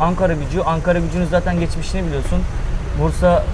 Ankara 0.00 0.32
gücü. 0.32 0.60
Ankara 0.60 0.98
gücünün 0.98 1.24
zaten 1.26 1.60
geçmişini 1.60 2.06
biliyorsun. 2.06 2.38
Bursa 3.02 3.44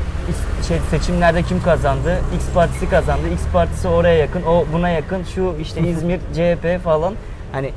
şey 0.68 0.78
seçimlerde 0.90 1.42
kim 1.42 1.62
kazandı? 1.62 2.16
X 2.36 2.44
partisi 2.54 2.88
kazandı. 2.90 3.22
X 3.34 3.42
partisi 3.52 3.88
oraya 3.88 4.14
yakın, 4.18 4.42
o 4.42 4.64
buna 4.72 4.88
yakın. 4.88 5.22
Şu 5.34 5.54
işte 5.60 5.80
İzmir, 5.80 6.20
CHP 6.34 6.84
falan. 6.84 7.14
Hani 7.52 7.70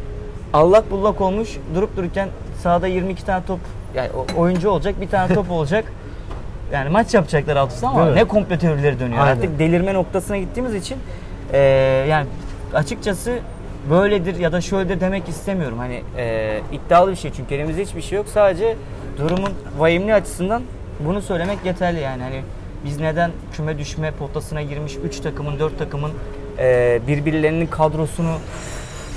allak 0.54 0.92
bullak 0.92 1.22
olmuş. 1.22 1.50
Durup 1.76 1.98
dururken 1.98 2.30
sahada 2.64 2.88
22 2.88 3.26
tane 3.26 3.46
top 3.46 3.60
yani 3.96 4.10
oyuncu 4.38 4.70
olacak, 4.70 5.02
bir 5.02 5.08
tane 5.10 5.34
top 5.34 5.52
olacak. 5.52 5.86
Yani 6.74 6.90
maç 6.90 7.14
yapacaklar 7.14 7.56
alt 7.56 7.72
üstü 7.72 7.86
ama 7.86 8.00
Değil 8.00 8.10
mi? 8.10 8.16
ne 8.16 8.24
komplo 8.24 8.58
teorileri 8.58 9.00
dönüyor. 9.00 9.24
Aynen. 9.24 9.32
Artık 9.38 9.60
delirme 9.60 9.94
noktasına 9.94 10.38
gittiğimiz 10.38 10.76
için 10.76 10.98
eee, 11.54 11.60
yani 12.10 12.28
açıkçası 12.74 13.40
böyledir 13.90 14.36
ya 14.36 14.52
da 14.52 14.62
şöyledir 14.62 15.00
demek 15.00 15.30
istemiyorum. 15.30 15.78
Hani 15.78 16.02
eee, 16.18 16.62
iddialı 16.72 17.12
bir 17.12 17.16
şey 17.16 17.32
çünkü 17.36 17.56
elimizde 17.56 17.82
hiçbir 17.86 18.02
şey 18.02 18.16
yok. 18.18 18.28
Sadece 18.34 18.76
durumun 19.18 19.54
vahimli 19.78 20.14
açısından 20.14 20.64
bunu 21.00 21.22
söylemek 21.22 21.58
yeterli 21.66 22.00
yani. 22.00 22.24
Hani 22.24 22.42
biz 22.86 23.00
neden 23.00 23.32
küme 23.54 23.78
düşme 23.78 24.12
potasına 24.12 24.62
girmiş 24.62 24.94
3 25.06 25.20
takımın 25.20 25.60
4 25.60 25.80
takımın 25.80 26.12
eee, 26.58 27.02
birbirlerinin 27.08 27.68
kadrosunu 27.68 28.34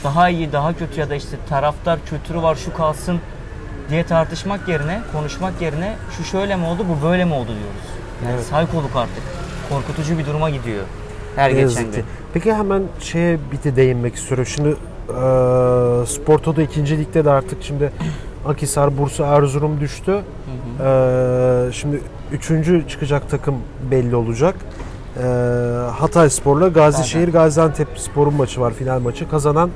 daha 0.04 0.28
iyi, 0.28 0.52
daha 0.52 0.72
kötü 0.76 1.00
ya 1.00 1.10
da 1.10 1.14
işte 1.14 1.36
taraftar 1.48 1.98
kültürü 2.06 2.42
var 2.42 2.54
şu 2.54 2.74
kalsın 2.74 3.20
diye 3.90 4.04
tartışmak 4.06 4.68
yerine, 4.68 5.00
konuşmak 5.12 5.62
yerine 5.62 5.94
şu 6.16 6.24
şöyle 6.24 6.56
mi 6.56 6.66
oldu, 6.66 6.86
bu 6.88 7.06
böyle 7.06 7.24
mi 7.24 7.34
oldu 7.34 7.46
diyoruz. 7.48 7.88
Yani 8.24 8.34
Evet. 8.34 8.44
saykoluk 8.44 8.96
artık. 8.96 9.22
Korkutucu 9.68 10.18
bir 10.18 10.26
duruma 10.26 10.50
gidiyor. 10.50 10.84
Her 11.38 11.54
Ne 11.54 11.60
geçen 11.60 11.84
gün. 11.84 11.92
ki. 11.92 12.02
Peki 12.34 12.54
hemen 12.54 12.82
şeye 13.00 13.38
bir 13.52 13.62
de 13.70 13.76
değinmek 13.76 14.14
istiyorum. 14.14 14.46
Şimdi 14.46 14.68
e, 14.68 16.06
Sporto'da 16.06 16.62
ikinci 16.62 16.98
ligde 16.98 17.24
de 17.24 17.30
artık 17.30 17.62
şimdi 17.62 17.92
Akhisar, 18.46 18.98
Bursa, 18.98 19.26
Erzurum 19.26 19.80
düştü. 19.80 20.20
E, 20.84 21.72
şimdi 21.72 22.00
üçüncü 22.32 22.88
çıkacak 22.88 23.30
takım 23.30 23.54
belli 23.90 24.16
olacak. 24.16 24.54
E, 25.18 25.22
Hatay 25.98 26.30
Spor'la 26.30 26.68
Gazişehir, 26.68 27.28
Gaziantep 27.32 27.88
Spor'un 27.96 28.34
maçı 28.34 28.60
var 28.60 28.72
final 28.72 29.00
maçı. 29.00 29.30
Kazanan 29.30 29.70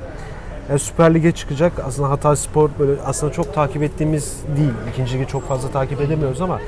e, 0.69 0.77
Süper 0.77 1.13
Lig'e 1.13 1.31
çıkacak. 1.31 1.73
Aslında 1.87 2.09
Hatay 2.09 2.35
Spor 2.35 2.69
böyle 2.79 2.91
aslında 3.05 3.33
çok 3.33 3.53
takip 3.53 3.83
ettiğimiz 3.83 4.37
değil. 4.57 4.71
İkinci 4.93 5.19
ligi 5.19 5.27
çok 5.27 5.47
fazla 5.47 5.69
takip 5.69 6.01
edemiyoruz 6.01 6.41
ama 6.41 6.59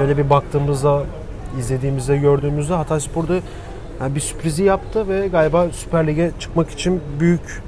öyle 0.00 0.16
bir 0.16 0.30
baktığımızda 0.30 1.02
izlediğimizde 1.58 2.16
gördüğümüzde 2.16 2.74
Hatay 2.74 3.00
Spor'da 3.00 3.34
yani 4.00 4.14
bir 4.14 4.20
sürprizi 4.20 4.64
yaptı 4.64 5.08
ve 5.08 5.28
galiba 5.28 5.66
Süper 5.72 6.06
Lig'e 6.06 6.30
çıkmak 6.40 6.70
için 6.70 7.00
büyük 7.20 7.62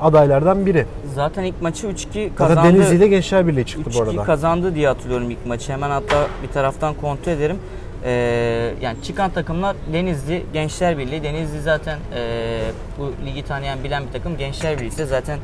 adaylardan 0.00 0.66
biri. 0.66 0.86
Zaten 1.14 1.44
ilk 1.44 1.62
maçı 1.62 1.86
3-2 1.86 1.92
Zaten 1.94 2.34
kazandı. 2.34 2.68
Denizli 2.68 2.96
ile 2.96 3.08
Gençler 3.08 3.46
Birliği 3.46 3.66
çıktı 3.66 3.90
bu 3.94 3.98
3-2 3.98 4.02
arada. 4.02 4.22
kazandı 4.24 4.74
diye 4.74 4.88
hatırlıyorum 4.88 5.30
ilk 5.30 5.46
maçı. 5.46 5.72
Hemen 5.72 5.90
hatta 5.90 6.26
bir 6.42 6.48
taraftan 6.48 6.94
kontrol 6.94 7.32
ederim. 7.32 7.56
Ee, 8.04 8.74
yani 8.82 9.02
çıkan 9.02 9.30
takımlar 9.30 9.76
Denizli, 9.92 10.42
Gençler 10.52 10.98
Birliği. 10.98 11.22
Denizli 11.22 11.60
zaten 11.60 11.98
ee, 12.14 12.60
bu 12.98 13.12
ligi 13.26 13.44
tanıyan 13.44 13.84
bilen 13.84 14.06
bir 14.06 14.12
takım. 14.12 14.36
Gençler 14.36 14.76
Birliği 14.76 14.88
ise 14.88 15.06
zaten 15.06 15.38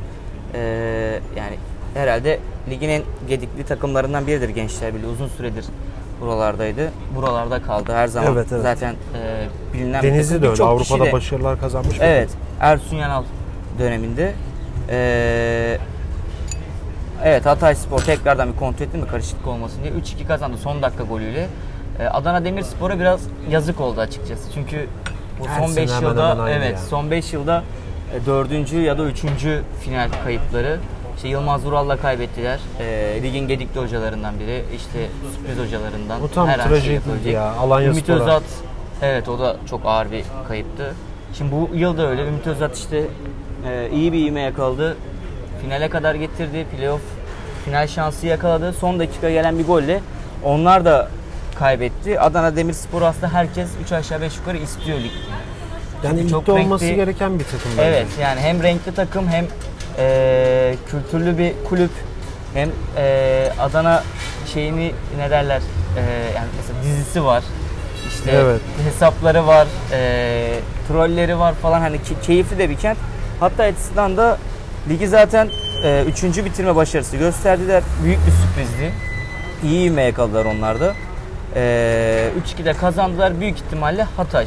ee, 0.55 1.21
yani 1.37 1.57
herhalde 1.95 2.39
ligin 2.71 2.89
en 2.89 3.03
gedikli 3.29 3.65
takımlarından 3.65 4.27
biridir 4.27 4.49
Gençler 4.49 4.95
Birliği. 4.95 5.07
Uzun 5.07 5.29
süredir 5.29 5.65
buralardaydı. 6.21 6.91
Buralarda 7.17 7.63
kaldı 7.63 7.93
her 7.95 8.07
zaman. 8.07 8.33
Evet, 8.33 8.47
evet. 8.53 8.63
Zaten 8.63 8.95
ee, 9.17 9.47
bilinen 9.75 10.03
bir 10.03 10.09
Denizli 10.09 10.29
takım. 10.35 10.43
de 10.43 10.49
öyle. 10.51 10.63
Avrupa'da 10.63 11.05
de- 11.05 11.13
başarılar 11.13 11.61
kazanmış. 11.61 11.95
bir 12.01 12.05
Evet. 12.05 12.31
Ersun 12.61 12.97
Yanal 12.97 13.25
döneminde. 13.79 14.33
Ee, 14.91 15.79
evet 17.25 17.47
Hatay 17.47 17.75
Spor 17.75 17.99
tekrardan 17.99 18.53
bir 18.53 18.57
kontrol 18.59 18.87
ettim 18.87 19.01
mi 19.01 19.07
karışıklık 19.07 19.47
olmasın 19.47 19.79
diye. 19.83 19.93
3-2 19.93 20.27
kazandı 20.27 20.57
son 20.57 20.83
dakika 20.83 21.03
golüyle. 21.05 21.47
Ee, 22.01 22.07
Adana 22.07 22.45
Demirspor'a 22.45 22.99
biraz 23.01 23.21
yazık 23.51 23.81
oldu 23.81 24.01
açıkçası. 24.01 24.53
Çünkü 24.55 24.87
bu 25.41 25.49
Her 25.49 25.59
son 25.61 25.67
sene 25.67 25.85
5 25.85 25.91
hemen 25.93 26.09
yılda 26.09 26.51
evet 26.51 26.75
yani. 26.77 26.87
son 26.91 27.11
5 27.11 27.33
yılda 27.33 27.63
4. 28.27 28.73
ya 28.73 28.99
da 28.99 29.03
3. 29.05 29.21
final 29.85 30.09
kayıpları. 30.25 30.79
İşte 31.21 31.29
Yılmaz 31.29 31.65
Vural'la 31.65 31.97
kaybettiler. 31.97 32.61
Ee, 32.81 33.21
ligin 33.23 33.49
gedikli 33.49 33.81
hocalarından 33.81 34.41
biri. 34.41 34.65
İşte 34.77 35.07
sürpriz 35.37 35.67
hocalarından. 35.67 36.23
Bu 36.23 36.31
tam 36.31 36.49
her 36.49 36.59
şey 36.59 36.65
trajediydi 36.65 36.95
yapabilecek. 36.95 37.35
ya, 37.35 37.53
Alanya 37.53 37.89
Ümit 37.89 38.05
Spor'a. 38.05 38.17
Özat 38.17 38.43
Evet 39.03 39.29
o 39.29 39.39
da 39.39 39.57
çok 39.71 39.81
ağır 39.85 40.13
bir 40.13 40.25
kayıptı. 40.49 40.95
Şimdi 41.39 41.53
bu 41.53 41.71
yıl 41.75 41.99
da 41.99 42.09
öyle. 42.09 42.27
Ümit 42.27 42.47
Özat 42.47 42.77
işte 42.77 43.05
e, 43.69 43.89
iyi 43.93 44.13
bir 44.13 44.27
ivme 44.27 44.41
yakaladı. 44.41 44.97
Finale 45.63 45.91
kadar 45.91 46.15
getirdi. 46.15 46.67
Playoff 46.77 47.01
final 47.65 47.87
şansı 47.87 48.27
yakaladı. 48.27 48.73
Son 48.73 48.99
dakika 49.01 49.31
gelen 49.31 49.59
bir 49.59 49.67
golle 49.67 50.01
onlar 50.45 50.85
da 50.85 51.09
kaybetti. 51.59 52.21
Adana 52.21 52.57
Demirspor 52.57 53.03
aslında 53.03 53.33
herkes 53.33 53.69
3 53.85 53.93
aşağı 53.93 54.21
5 54.21 54.37
yukarı 54.37 54.57
istiyor 54.57 54.99
lig. 54.99 55.13
Yani 56.05 56.29
çok 56.29 56.43
ligde 56.43 56.53
olması 56.53 56.85
renkli- 56.85 56.95
gereken 56.97 57.39
bir 57.39 57.45
takım 57.45 57.71
bence. 57.79 57.83
Evet 57.89 58.07
yani 58.21 58.41
hem 58.41 58.63
renkli 58.63 58.95
takım 58.95 59.29
hem 59.29 59.47
e, 60.01 60.75
kültürlü 60.91 61.39
bir 61.39 61.53
kulüp. 61.69 61.91
Hem 62.55 62.69
e, 62.97 63.49
Adana 63.61 64.03
şeyini 64.53 64.93
ne 65.19 65.31
derler 65.31 65.61
e, 65.97 66.01
yani 66.37 66.49
mesela 66.57 66.83
dizisi 66.85 67.25
var 67.25 67.43
işte 68.09 68.31
Evet. 68.31 68.61
hesapları 68.85 69.47
var 69.47 69.67
e, 69.93 70.61
trolleri 70.89 71.39
var 71.39 71.55
falan. 71.55 71.81
Hani 71.81 71.99
keyifli 72.23 72.59
de 72.59 72.71
bir 72.71 72.77
kent. 72.77 72.99
Hatta 73.41 73.63
açısından 73.63 74.17
da 74.17 74.39
ligi 74.89 75.09
zaten 75.09 75.49
e, 75.85 76.05
üçüncü 76.09 76.45
bitirme 76.45 76.77
başarısı 76.77 77.17
gösterdiler. 77.17 77.83
Büyük 78.05 78.19
bir 78.27 78.33
sürprizdi. 78.33 78.93
İyi 79.65 79.89
ivme 79.91 80.03
yakaladılar 80.03 80.45
onlar 80.45 80.81
da. 80.81 80.95
E, 81.57 82.31
3-2'de 82.59 82.73
kazandılar. 82.73 83.41
Büyük 83.41 83.57
ihtimalle 83.57 84.03
Hatay 84.03 84.47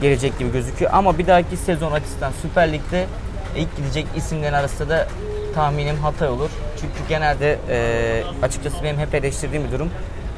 gelecek 0.00 0.38
gibi 0.38 0.52
gözüküyor. 0.52 0.90
Ama 0.94 1.18
bir 1.18 1.26
dahaki 1.26 1.56
sezon 1.56 1.92
açısından 1.92 2.32
Süper 2.42 2.72
Lig'de 2.72 3.06
ilk 3.56 3.76
gidecek 3.76 4.06
isimlerin 4.16 4.52
arasında 4.52 4.88
da 4.88 5.06
tahminim 5.54 5.96
Hatay 5.96 6.28
olur. 6.28 6.50
Çünkü 6.80 7.08
genelde 7.08 7.58
e, 7.68 8.22
açıkçası 8.42 8.84
benim 8.84 8.98
hep 8.98 9.14
eleştirdiğim 9.14 9.64
bir 9.64 9.72
durum. 9.72 9.90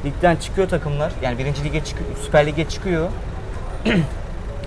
Ligden 0.05 0.35
çıkıyor 0.35 0.69
takımlar. 0.69 1.11
Yani 1.21 1.37
birinci 1.37 1.63
lige 1.63 1.83
çıkıyor, 1.83 2.09
Süper 2.25 2.45
Lig'e 2.45 2.69
çıkıyor. 2.69 3.09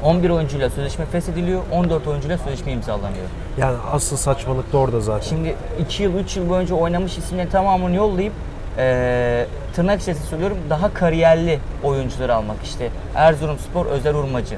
11 0.03 0.31
oyuncuyla 0.31 0.71
sözleşme 0.71 1.05
feshediliyor. 1.07 1.63
14 1.73 2.07
oyuncuyla 2.07 2.39
sözleşme 2.39 2.73
imzalanıyor. 2.73 3.27
Yani 3.59 3.77
asıl 3.93 4.17
saçmalık 4.17 4.73
da 4.73 4.79
orada 4.79 5.01
zaten. 5.01 5.29
Şimdi 5.29 5.57
2 5.81 6.03
yıl 6.03 6.15
3 6.15 6.37
yıl 6.37 6.49
boyunca 6.49 6.75
oynamış 6.75 7.19
isimlerin 7.19 7.51
tamamını 7.51 7.97
yollayıp 7.97 8.33
e, 8.79 9.47
tırnak 9.75 10.01
içerisinde 10.01 10.27
söylüyorum 10.27 10.59
daha 10.71 10.95
kariyerli 10.95 11.59
oyuncuları 11.83 12.35
almak. 12.35 12.57
İşte 12.65 12.91
Erzurumspor 13.15 13.87
Özer 13.87 14.15
Urmacı. 14.15 14.57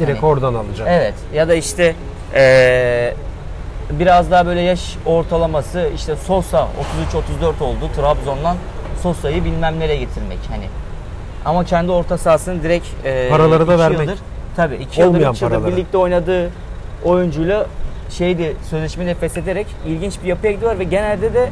Direkt 0.00 0.22
hani- 0.22 0.30
oradan 0.32 0.54
alacak. 0.54 0.88
Evet 0.90 1.14
ya 1.34 1.48
da 1.48 1.54
işte 1.54 1.94
eee, 2.34 3.14
biraz 3.90 4.30
daha 4.30 4.46
böyle 4.46 4.60
yaş 4.60 4.96
ortalaması 5.06 5.90
işte 5.96 6.16
Sosa 6.26 6.68
33-34 7.42 7.64
oldu 7.64 7.90
Trabzon'dan 7.96 8.56
Sosa'yı 9.02 9.44
bilmem 9.44 9.80
nereye 9.80 9.96
getirmek 9.96 10.38
hani. 10.50 10.64
Ama 11.44 11.64
kendi 11.64 11.92
orta 11.92 12.18
sahasını 12.18 12.62
direkt 12.62 12.86
eee, 13.04 13.28
Paraları 13.30 13.68
da 13.68 13.78
vermek. 13.78 14.00
Yıldır, 14.00 14.18
tabii 14.56 14.74
iki 14.74 15.00
yıldır, 15.00 15.14
Olmayan 15.14 15.32
üç 15.34 15.42
yıldır 15.42 15.66
birlikte 15.66 15.98
oynadığı 15.98 16.50
oyuncuyla 17.04 17.66
şeydi 18.10 18.56
sözleşmeyi 18.70 19.14
feshederek 19.14 19.66
ilginç 19.86 20.14
bir 20.22 20.28
yapıya 20.28 20.52
gidiyorlar 20.52 20.78
ve 20.78 20.84
genelde 20.84 21.34
de 21.34 21.48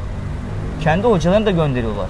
kendi 0.83 1.07
hocalarını 1.07 1.45
da 1.45 1.51
gönderiyorlar. 1.51 2.09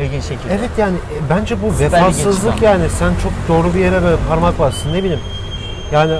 İlginç 0.00 0.22
şekilde. 0.24 0.54
Evet 0.54 0.70
yani 0.78 0.96
e, 0.96 1.30
bence 1.30 1.62
bu 1.62 1.72
Süper 1.72 1.92
vefasızlık 1.92 2.62
yani 2.62 2.90
sen 2.90 3.12
çok 3.22 3.32
doğru 3.48 3.74
bir 3.74 3.80
yere 3.80 4.02
böyle 4.02 4.16
parmak 4.28 4.58
bastın 4.58 4.92
ne 4.92 4.98
bileyim. 4.98 5.20
Yani 5.92 6.18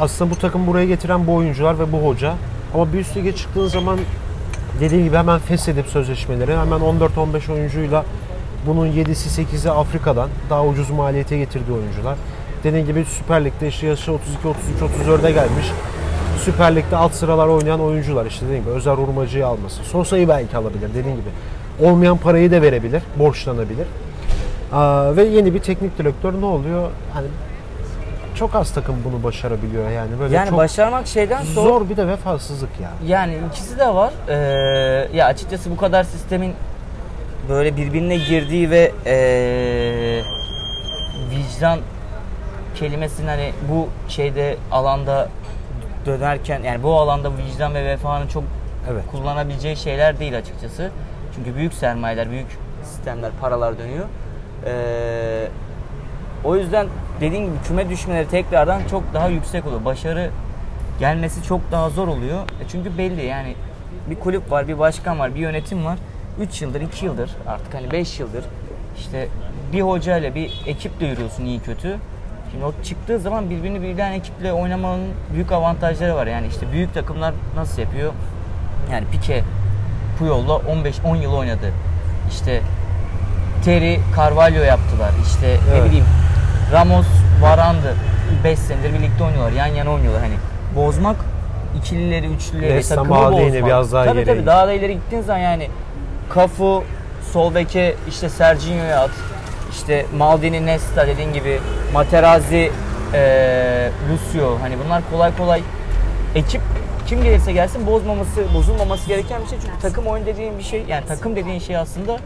aslında 0.00 0.30
bu 0.30 0.34
takım 0.38 0.66
buraya 0.66 0.86
getiren 0.86 1.26
bu 1.26 1.34
oyuncular 1.34 1.78
ve 1.78 1.92
bu 1.92 1.98
hoca 1.98 2.34
ama 2.74 2.92
bir 2.92 2.98
üst 2.98 3.16
lige 3.16 3.36
çıktığın 3.36 3.66
zaman 3.66 3.98
dediğim 4.80 5.04
gibi 5.04 5.16
hemen 5.16 5.38
feshedip 5.38 5.86
sözleşmeleri 5.86 6.56
hemen 6.56 6.80
14-15 6.80 7.52
oyuncuyla 7.52 8.04
bunun 8.66 8.86
7'si 8.86 9.42
8'i 9.42 9.70
Afrika'dan 9.70 10.28
daha 10.50 10.64
ucuz 10.64 10.90
maliyete 10.90 11.38
getirdiği 11.38 11.72
oyuncular. 11.72 12.16
dediğin 12.64 12.86
gibi 12.86 13.04
Süper 13.04 13.44
Lig'de 13.44 13.68
işte 13.68 13.86
yaşı 13.86 14.12
32, 14.12 14.48
33, 14.48 15.06
34'e 15.06 15.32
gelmiş. 15.32 15.66
Süper 16.44 16.76
Lig'de 16.76 16.96
alt 16.96 17.12
sıralar 17.12 17.46
oynayan 17.46 17.80
oyuncular 17.80 18.26
işte 18.26 18.46
dediğim 18.46 18.64
gibi 18.64 18.72
Özer 18.72 18.98
Urmacı'yı 18.98 19.46
alması. 19.46 19.84
Sosa'yı 19.84 20.28
belki 20.28 20.56
alabilir 20.56 20.88
dediğim 20.94 21.16
gibi. 21.16 21.28
Olmayan 21.88 22.16
parayı 22.16 22.50
da 22.50 22.62
verebilir, 22.62 23.02
borçlanabilir. 23.18 23.86
Aa, 24.72 25.16
ve 25.16 25.24
yeni 25.24 25.54
bir 25.54 25.60
teknik 25.60 25.98
direktör 25.98 26.40
ne 26.40 26.46
oluyor? 26.46 26.90
Hani 27.12 27.26
çok 28.36 28.54
az 28.54 28.74
takım 28.74 28.96
bunu 29.04 29.22
başarabiliyor 29.22 29.90
yani 29.90 30.20
böyle 30.20 30.36
Yani 30.36 30.48
çok 30.48 30.58
başarmak 30.58 31.06
şeyden 31.06 31.42
zor. 31.42 31.62
zor 31.62 31.88
bir 31.88 31.96
de 31.96 32.08
vefasızlık 32.08 32.70
ya. 32.82 32.90
Yani 33.06 33.38
ikisi 33.50 33.78
de 33.78 33.94
var. 33.94 34.12
Ee, 34.28 34.34
ya 35.16 35.26
açıkçası 35.26 35.70
bu 35.70 35.76
kadar 35.76 36.04
sistemin 36.04 36.54
böyle 37.48 37.76
birbirine 37.76 38.16
girdiği 38.16 38.70
ve 38.70 38.92
ee, 39.06 40.22
vicdan 41.30 41.78
kelimesinin 42.74 43.28
hani 43.28 43.52
bu 43.70 43.88
şeyde 44.08 44.56
alanda 44.72 45.28
dönerken 46.06 46.62
yani 46.62 46.82
bu 46.82 46.94
alanda 47.00 47.30
vicdan 47.36 47.74
ve 47.74 47.84
vefanın 47.84 48.26
çok 48.26 48.44
Evet. 48.92 49.04
kullanabileceği 49.10 49.76
şeyler 49.76 50.18
değil 50.18 50.38
açıkçası. 50.38 50.90
Çünkü 51.36 51.56
büyük 51.56 51.74
sermayeler, 51.74 52.30
büyük 52.30 52.46
sistemler, 52.84 53.30
paralar 53.40 53.78
dönüyor. 53.78 54.04
Ee, 54.66 55.48
o 56.44 56.56
yüzden 56.56 56.86
dediğim 57.20 57.44
gibi 57.44 57.54
küme 57.64 57.88
düşmeleri 57.90 58.28
tekrardan 58.28 58.80
çok 58.90 59.14
daha 59.14 59.28
yüksek 59.28 59.66
oluyor. 59.66 59.84
Başarı 59.84 60.30
gelmesi 61.00 61.42
çok 61.42 61.60
daha 61.72 61.90
zor 61.90 62.08
oluyor. 62.08 62.40
E 62.42 62.68
çünkü 62.68 62.98
belli 62.98 63.24
yani 63.24 63.54
bir 64.10 64.14
kulüp 64.20 64.50
var, 64.50 64.68
bir 64.68 64.78
başkan 64.78 65.18
var, 65.18 65.34
bir 65.34 65.40
yönetim 65.40 65.84
var. 65.84 65.98
3 66.40 66.62
yıldır, 66.62 66.80
2 66.80 67.06
yıldır 67.06 67.30
artık 67.46 67.74
hani 67.74 67.90
5 67.90 68.20
yıldır 68.20 68.44
işte 68.98 69.28
bir 69.72 69.80
hoca 69.80 70.18
ile 70.18 70.34
bir 70.34 70.62
ekiple 70.66 71.06
yürüyorsun 71.06 71.44
iyi 71.44 71.60
kötü. 71.60 71.96
Şimdi 72.50 72.64
o 72.64 72.72
çıktığı 72.84 73.18
zaman 73.18 73.50
birbirini 73.50 73.82
birden 73.82 74.12
ekiple 74.12 74.52
oynamanın 74.52 75.08
büyük 75.34 75.52
avantajları 75.52 76.16
var. 76.16 76.26
Yani 76.26 76.46
işte 76.46 76.72
büyük 76.72 76.94
takımlar 76.94 77.34
nasıl 77.56 77.82
yapıyor? 77.82 78.12
Yani 78.92 79.04
Pique 79.12 79.42
Puyol'la 80.18 80.52
15-10 80.52 81.22
yıl 81.22 81.32
oynadı. 81.32 81.72
İşte 82.30 82.60
Terry 83.64 83.98
Carvalho 84.16 84.62
yaptılar. 84.62 85.10
İşte 85.26 85.46
Evet. 85.46 85.82
ne 85.82 85.88
bileyim 85.88 86.04
Ramos 86.72 87.06
Varandı 87.42 87.94
5 88.44 88.58
senedir 88.58 88.94
birlikte 88.94 89.24
oynuyorlar. 89.24 89.52
Yan 89.52 89.66
yana 89.66 89.90
oynuyorlar. 89.90 90.22
Hani 90.22 90.34
bozmak 90.76 91.16
ikilileri, 91.78 92.26
üçlüleri, 92.26 92.76
Nesta 92.76 92.94
takımı 92.94 93.32
bozmak. 93.32 93.66
biraz 93.66 93.92
daha 93.92 94.04
tabii, 94.04 94.24
tabii 94.24 94.46
daha 94.46 94.66
da 94.68 94.72
ileri 94.72 94.92
gittiğin 94.94 95.22
zaman 95.22 95.38
yani 95.40 95.68
Cafu 96.34 96.84
sol 97.32 97.54
beke 97.54 97.94
işte 98.08 98.28
Serginho'ya 98.28 99.00
at. 99.00 99.10
İşte 99.72 100.06
Maldini, 100.16 100.66
Nesta 100.66 101.06
dediğin 101.06 101.32
gibi 101.32 101.58
Materazzi, 101.92 102.70
eee 103.14 103.90
Lucio 104.12 104.58
hani 104.60 104.74
bunlar 104.84 105.02
kolay 105.10 105.36
kolay 105.36 105.62
ekip 106.34 106.60
kim 107.06 107.22
gelirse 107.22 107.52
gelsin 107.52 107.86
bozmaması, 107.86 108.44
bozulmaması 108.54 109.08
gereken 109.08 109.42
bir 109.42 109.46
şey. 109.48 109.58
Çünkü 109.64 109.78
takım 109.82 110.06
oyun 110.06 110.26
dediğin 110.26 110.58
bir 110.58 110.62
şey, 110.62 110.84
yani 110.88 111.06
takım 111.06 111.36
dediğin 111.36 111.58
şey 111.58 111.76
aslında 111.76 112.16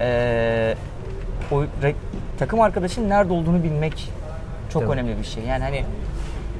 eee 0.00 0.74
o 1.52 1.62
re- 1.82 1.94
takım 2.36 2.60
arkadaşın 2.60 3.08
nerede 3.10 3.32
olduğunu 3.32 3.62
bilmek 3.62 4.12
çok 4.72 4.82
mi? 4.82 4.88
önemli 4.88 5.18
bir 5.18 5.24
şey. 5.24 5.44
Yani 5.44 5.64
hani 5.64 5.84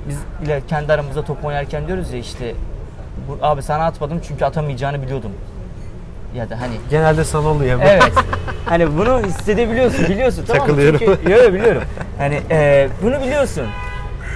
biz 0.09 0.19
bile 0.43 0.63
kendi 0.69 0.93
aramızda 0.93 1.25
top 1.25 1.45
oynarken 1.45 1.87
diyoruz 1.87 2.13
ya 2.13 2.19
işte 2.19 2.55
bu, 3.29 3.47
abi 3.47 3.63
sana 3.63 3.85
atmadım 3.85 4.21
çünkü 4.29 4.45
atamayacağını 4.45 5.03
biliyordum. 5.03 5.33
Ya 6.35 6.51
da 6.51 6.61
hani 6.61 6.75
Genelde 6.91 7.25
sana 7.25 7.49
oluyor. 7.49 7.81
Evet. 7.83 8.13
hani 8.65 8.99
bunu 8.99 9.21
hissedebiliyorsun, 9.27 10.05
biliyorsun 10.09 10.45
tamam 10.47 10.63
mı? 10.63 10.67
Takılıyorum. 10.67 10.99
Çünkü, 10.99 11.33
yo, 11.33 11.53
biliyorum. 11.53 11.83
Hani 12.19 12.41
e, 12.51 12.89
bunu 13.03 13.21
biliyorsun. 13.21 13.67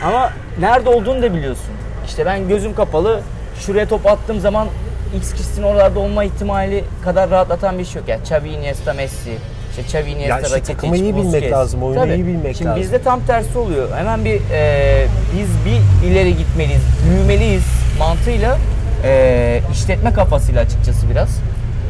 Ama 0.04 0.30
nerede 0.60 0.88
olduğunu 0.88 1.22
da 1.22 1.34
biliyorsun. 1.34 1.70
İşte 2.06 2.26
ben 2.26 2.48
gözüm 2.48 2.74
kapalı 2.74 3.20
şuraya 3.58 3.88
top 3.88 4.06
attığım 4.06 4.40
zaman 4.40 4.68
X 5.16 5.32
kişisinin 5.32 5.66
oralarda 5.66 6.00
olma 6.00 6.24
ihtimali 6.24 6.84
kadar 7.04 7.30
rahatlatan 7.30 7.78
bir 7.78 7.84
şey 7.84 8.00
yok. 8.00 8.08
Yani 8.08 8.20
Xavi, 8.22 8.48
Iniesta, 8.48 8.92
Messi. 8.92 9.38
İşte 9.86 9.98
Xavi, 10.00 10.10
Iniesta, 10.10 10.40
işte 10.40 10.50
Rakitic, 10.56 10.74
takımı 10.74 10.96
iyi 10.96 11.14
bilmek 11.16 11.24
Busquets. 11.24 11.52
lazım, 11.52 11.82
oyunu 11.82 12.14
iyi 12.14 12.26
bilmek 12.26 12.56
Şimdi 12.56 12.68
lazım. 12.68 12.82
bizde 12.82 13.02
tam 13.02 13.20
tersi 13.26 13.58
oluyor. 13.58 13.88
Hemen 13.96 14.24
bir 14.24 14.40
e, 14.52 15.06
biz 15.38 15.48
bir 15.66 16.06
ileri 16.10 16.36
gitmeliyiz, 16.36 16.82
büyümeliyiz 17.10 17.64
mantığıyla 17.98 18.58
e, 19.04 19.60
işletme 19.72 20.12
kafasıyla 20.12 20.60
açıkçası 20.62 21.10
biraz. 21.10 21.28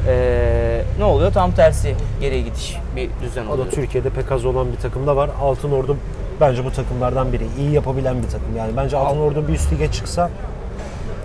E, 0.09 0.83
ne 0.99 1.05
oluyor? 1.05 1.33
Tam 1.33 1.53
tersi 1.53 1.95
geriye 2.21 2.41
gidiş 2.43 2.77
bir 2.97 3.11
düzen 3.23 3.47
O 3.47 3.53
oluyor. 3.53 3.67
da 3.67 3.71
Türkiye'de 3.71 4.11
pek 4.11 4.33
az 4.33 4.45
olan 4.45 4.73
bir 4.73 4.77
takımda 4.77 5.17
var. 5.17 5.31
Altın 5.43 5.73
Ordu 5.73 5.97
bence 6.41 6.65
bu 6.65 6.71
takımlardan 6.73 7.33
biri. 7.33 7.45
İyi 7.59 7.71
yapabilen 7.73 8.17
bir 8.23 8.27
takım. 8.29 8.57
Yani 8.59 8.73
bence 8.77 8.97
Altın 8.97 9.21
Ordu 9.21 9.49
bir 9.49 9.53
üst 9.53 9.73
lige 9.73 9.93
çıksa 9.93 10.31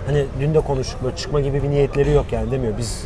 hani 0.06 0.24
dün 0.40 0.54
de 0.54 0.60
konuştuk 0.60 1.04
böyle 1.04 1.16
çıkma 1.16 1.40
gibi 1.40 1.62
bir 1.62 1.70
niyetleri 1.70 2.10
yok 2.10 2.26
yani 2.32 2.50
demiyor. 2.50 2.72
Biz 2.78 3.04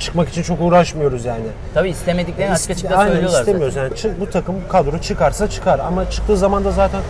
çıkmak 0.00 0.28
için 0.28 0.42
çok 0.42 0.60
uğraşmıyoruz 0.60 1.24
yani. 1.24 1.44
Tabii 1.74 1.88
istemediklerini 1.90 2.54
açık 2.54 2.70
açık 2.70 2.90
da 2.90 2.96
Aynen 2.96 3.12
söylüyorlar 3.12 3.40
istemiyoruz 3.40 3.74
zaten. 3.74 3.88
yani. 3.88 3.96
Çık, 3.96 4.20
bu 4.20 4.30
takım 4.30 4.54
kadro 4.68 4.98
çıkarsa 4.98 5.50
çıkar 5.50 5.78
ama 5.78 6.10
çıktığı 6.10 6.36
zaman 6.36 6.64
da 6.64 6.70
zaten 6.70 7.00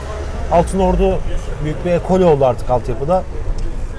Altın 0.52 0.78
Ordu 0.78 1.18
büyük 1.64 1.84
bir 1.84 1.90
ekol 1.90 2.20
oldu 2.20 2.44
artık 2.44 2.70
altyapıda. 2.70 3.22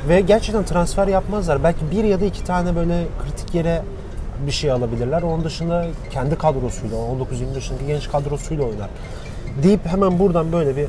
Ve 0.09 0.21
gerçekten 0.21 0.63
transfer 0.63 1.07
yapmazlar. 1.07 1.63
Belki 1.63 1.91
bir 1.91 2.03
ya 2.03 2.21
da 2.21 2.25
iki 2.25 2.43
tane 2.43 2.75
böyle 2.75 3.03
kritik 3.23 3.55
yere 3.55 3.81
bir 4.45 4.51
şey 4.51 4.71
alabilirler. 4.71 5.21
Onun 5.21 5.43
dışında 5.43 5.85
kendi 6.11 6.37
kadrosuyla, 6.37 6.97
19-20 6.97 7.53
yaşındaki 7.55 7.85
genç 7.87 8.11
kadrosuyla 8.11 8.63
oynar. 8.63 8.89
Deyip 9.63 9.85
hemen 9.85 10.19
buradan 10.19 10.51
böyle 10.51 10.75
bir 10.77 10.87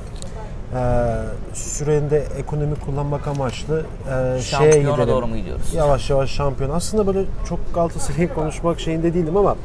e, 0.75 0.79
sürende 1.55 2.25
ekonomi 2.39 2.75
kullanmak 2.75 3.29
amaçlı 3.29 3.79
e, 3.81 4.11
şeye 4.11 4.41
Şampiyona 4.43 4.97
gidelim. 4.97 5.09
doğru 5.15 5.27
mu 5.27 5.37
gidiyoruz? 5.37 5.75
Yavaş 5.75 6.11
yavaş 6.11 6.31
şampiyon. 6.31 6.71
Aslında 6.71 7.07
böyle 7.07 7.25
çok 7.49 7.75
Galatasaray'ı 7.75 8.35
konuşmak 8.35 8.81
şeyinde 8.81 9.15
değilim 9.15 9.37
ama 9.37 9.57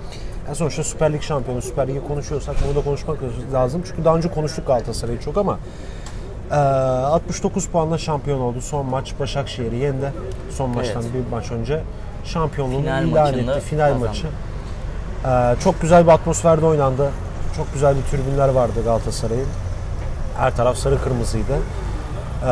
ya 0.48 0.56
sonuçta 0.56 0.84
Süper 0.84 1.14
Lig 1.14 1.22
şampiyonu, 1.22 1.62
Süper 1.62 1.88
Lig'i 1.88 2.08
konuşuyorsak 2.08 2.56
bunu 2.68 2.76
da 2.76 2.84
konuşmak 2.84 3.18
lazım. 3.54 3.82
Çünkü 3.88 4.06
daha 4.06 4.18
önce 4.18 4.32
konuştuk 4.32 4.68
Galatasaray'ı 4.68 5.20
çok 5.20 5.38
ama 5.38 5.60
e, 6.52 6.56
69 6.56 7.68
puanla 7.68 7.98
şampiyon 7.98 8.40
oldu. 8.40 8.62
Son 8.62 8.86
maç 8.86 9.14
Başakşehir'i 9.20 9.76
yendi. 9.76 10.14
Son 10.52 10.70
maçtan 10.70 11.02
Evet. 11.04 11.14
bir 11.14 11.32
maç 11.32 11.52
önce 11.52 11.82
şampiyonluğunu 12.26 12.82
Final 12.82 13.04
ilan 13.08 13.34
etti. 13.34 13.60
Final 13.70 13.88
kazandı. 13.94 14.06
maçı. 14.08 14.28
E, 15.28 15.56
çok 15.64 15.82
güzel 15.82 16.04
bir 16.08 16.12
atmosferde 16.12 16.66
oynandı. 16.66 17.10
Çok 17.58 17.74
güzel 17.74 17.96
bir 17.96 18.02
tribünler 18.02 18.50
vardı 18.50 18.74
Galatasaray'ın. 18.86 19.48
Her 20.38 20.56
taraf 20.56 20.78
sarı 20.78 21.02
kırmızıydı. 21.04 21.54
E, 22.48 22.52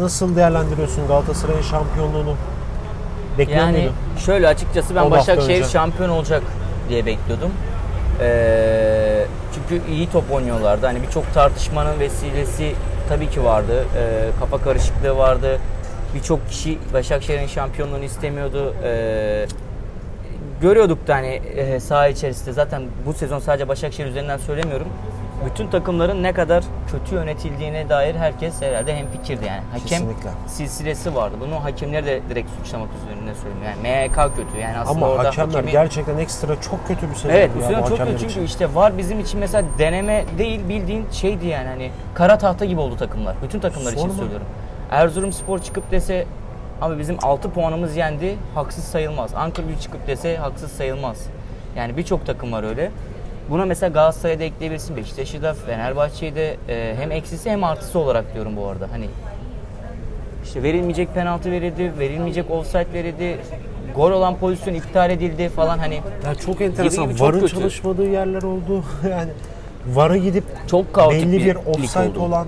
nasıl 0.00 0.36
değerlendiriyorsun 0.36 1.08
Galatasaray'ın 1.08 1.62
şampiyonluğunu? 1.62 2.34
Bekliyor 3.38 3.60
Yani 3.60 3.78
muydun? 3.78 3.92
şöyle 4.26 4.48
açıkçası 4.48 4.94
ben 4.96 5.10
Başakşehir 5.10 5.64
şampiyon 5.64 6.10
olacak 6.10 6.42
diye 6.88 7.06
bekliyordum. 7.06 7.50
Ee, 8.20 9.24
çünkü 9.54 9.90
iyi 9.90 10.10
top 10.10 10.32
oynuyorlardı. 10.32 10.86
Hani 10.86 11.02
birçok 11.02 11.34
tartışmanın 11.34 12.00
vesilesi 12.00 12.74
tabii 13.08 13.30
ki 13.30 13.44
vardı. 13.44 13.84
Ee, 13.96 14.30
kafa 14.40 14.58
karışıklığı 14.64 15.16
vardı. 15.16 15.58
Birçok 16.14 16.48
kişi 16.48 16.78
Başakşehir'in 16.92 17.46
şampiyonluğunu 17.46 18.04
istemiyordu. 18.04 18.74
Ee, 18.84 19.46
görüyorduk 20.60 21.06
da 21.08 21.14
hani 21.14 21.26
e, 21.56 21.80
saha 21.80 22.08
içerisinde 22.08 22.52
zaten 22.52 22.82
bu 23.06 23.12
sezon 23.12 23.38
sadece 23.38 23.68
Başakşehir 23.68 24.08
üzerinden 24.08 24.38
söylemiyorum. 24.38 24.86
Bütün 25.44 25.68
takımların 25.68 26.22
ne 26.22 26.32
kadar 26.32 26.64
kötü 26.92 27.14
yönetildiğine 27.14 27.88
dair 27.88 28.14
herkes 28.14 28.62
herhalde 28.62 28.96
hemfikirdi 28.96 29.44
yani. 29.44 29.60
Hakem 29.72 29.86
Kesinlikle. 29.86 30.30
silsilesi 30.46 31.14
vardı. 31.14 31.36
Bunu 31.40 31.64
hakemleri 31.64 32.06
de 32.06 32.20
direkt 32.30 32.50
suçlamak 32.50 32.88
üzerine 33.02 33.34
söylüyorum. 33.34 33.62
Yani 33.66 34.08
MHK 34.08 34.36
kötü. 34.36 34.58
Yani 34.60 34.78
aslında 34.78 35.06
Ama 35.06 35.18
hakemler 35.24 35.54
hakemi- 35.54 35.70
gerçekten 35.70 36.18
ekstra 36.18 36.60
çok 36.60 36.88
kötü 36.88 37.10
bir 37.10 37.14
sezon. 37.14 37.30
Evet 37.30 37.50
bu 37.56 37.60
sezon 37.60 37.74
çok 37.74 37.82
hakemler 37.90 38.06
kötü 38.06 38.18
çünkü 38.18 38.32
için. 38.32 38.42
işte 38.42 38.74
var 38.74 38.98
bizim 38.98 39.20
için 39.20 39.40
mesela 39.40 39.64
deneme 39.78 40.24
değil 40.38 40.60
bildiğin 40.68 41.06
şeydi 41.12 41.46
yani 41.46 41.68
hani 41.68 41.90
kara 42.14 42.38
tahta 42.38 42.64
gibi 42.64 42.80
oldu 42.80 42.96
takımlar. 42.96 43.36
Bütün 43.42 43.60
takımlar 43.60 43.92
için 43.92 44.00
Sorma. 44.02 44.14
söylüyorum. 44.14 44.46
Erzurumspor 44.90 45.58
çıkıp 45.58 45.90
dese 45.90 46.26
abi 46.82 46.98
bizim 46.98 47.16
6 47.22 47.50
puanımız 47.50 47.96
yendi 47.96 48.36
haksız 48.54 48.84
sayılmaz. 48.84 49.34
Ankaragücü 49.34 49.80
çıkıp 49.80 50.06
dese 50.06 50.36
haksız 50.36 50.72
sayılmaz. 50.72 51.26
Yani 51.76 51.96
birçok 51.96 52.26
takım 52.26 52.52
var 52.52 52.62
öyle. 52.62 52.90
Buna 53.50 53.64
mesela 53.64 53.92
Galatasaray'da 53.92 54.44
ekleyebilirsin. 54.44 54.96
Beşiktaş'ı 54.96 55.42
da 55.42 55.54
Fenerbahçe'yi 55.54 56.34
de 56.34 56.56
e, 56.68 56.94
hem 57.00 57.12
eksisi 57.12 57.50
hem 57.50 57.64
artısı 57.64 57.98
olarak 57.98 58.34
diyorum 58.34 58.56
bu 58.56 58.66
arada. 58.66 58.88
Hani 58.92 59.06
işte 60.44 60.62
verilmeyecek 60.62 61.14
penaltı 61.14 61.50
verildi, 61.50 61.92
verilmeyecek 61.98 62.50
offside 62.50 62.92
verildi, 62.92 63.38
gol 63.94 64.10
olan 64.10 64.36
pozisyon 64.36 64.74
iptal 64.74 65.10
edildi 65.10 65.48
falan 65.48 65.78
hani 65.78 65.94
Ya 66.24 66.34
çok 66.34 66.60
enteresan. 66.60 67.04
gibi 67.04 67.16
çok 67.18 67.28
VAR'ın 67.28 67.40
kötü. 67.40 67.54
çalışmadığı 67.54 68.08
yerler 68.08 68.42
oldu. 68.42 68.84
yani 69.10 69.30
VAR'a 69.86 70.16
gidip 70.16 70.44
çok 70.68 70.92
kaotik 70.94 71.22
belli 71.26 71.38
bir, 71.38 71.46
lig 71.54 71.68
offside 71.68 72.18
olan 72.18 72.46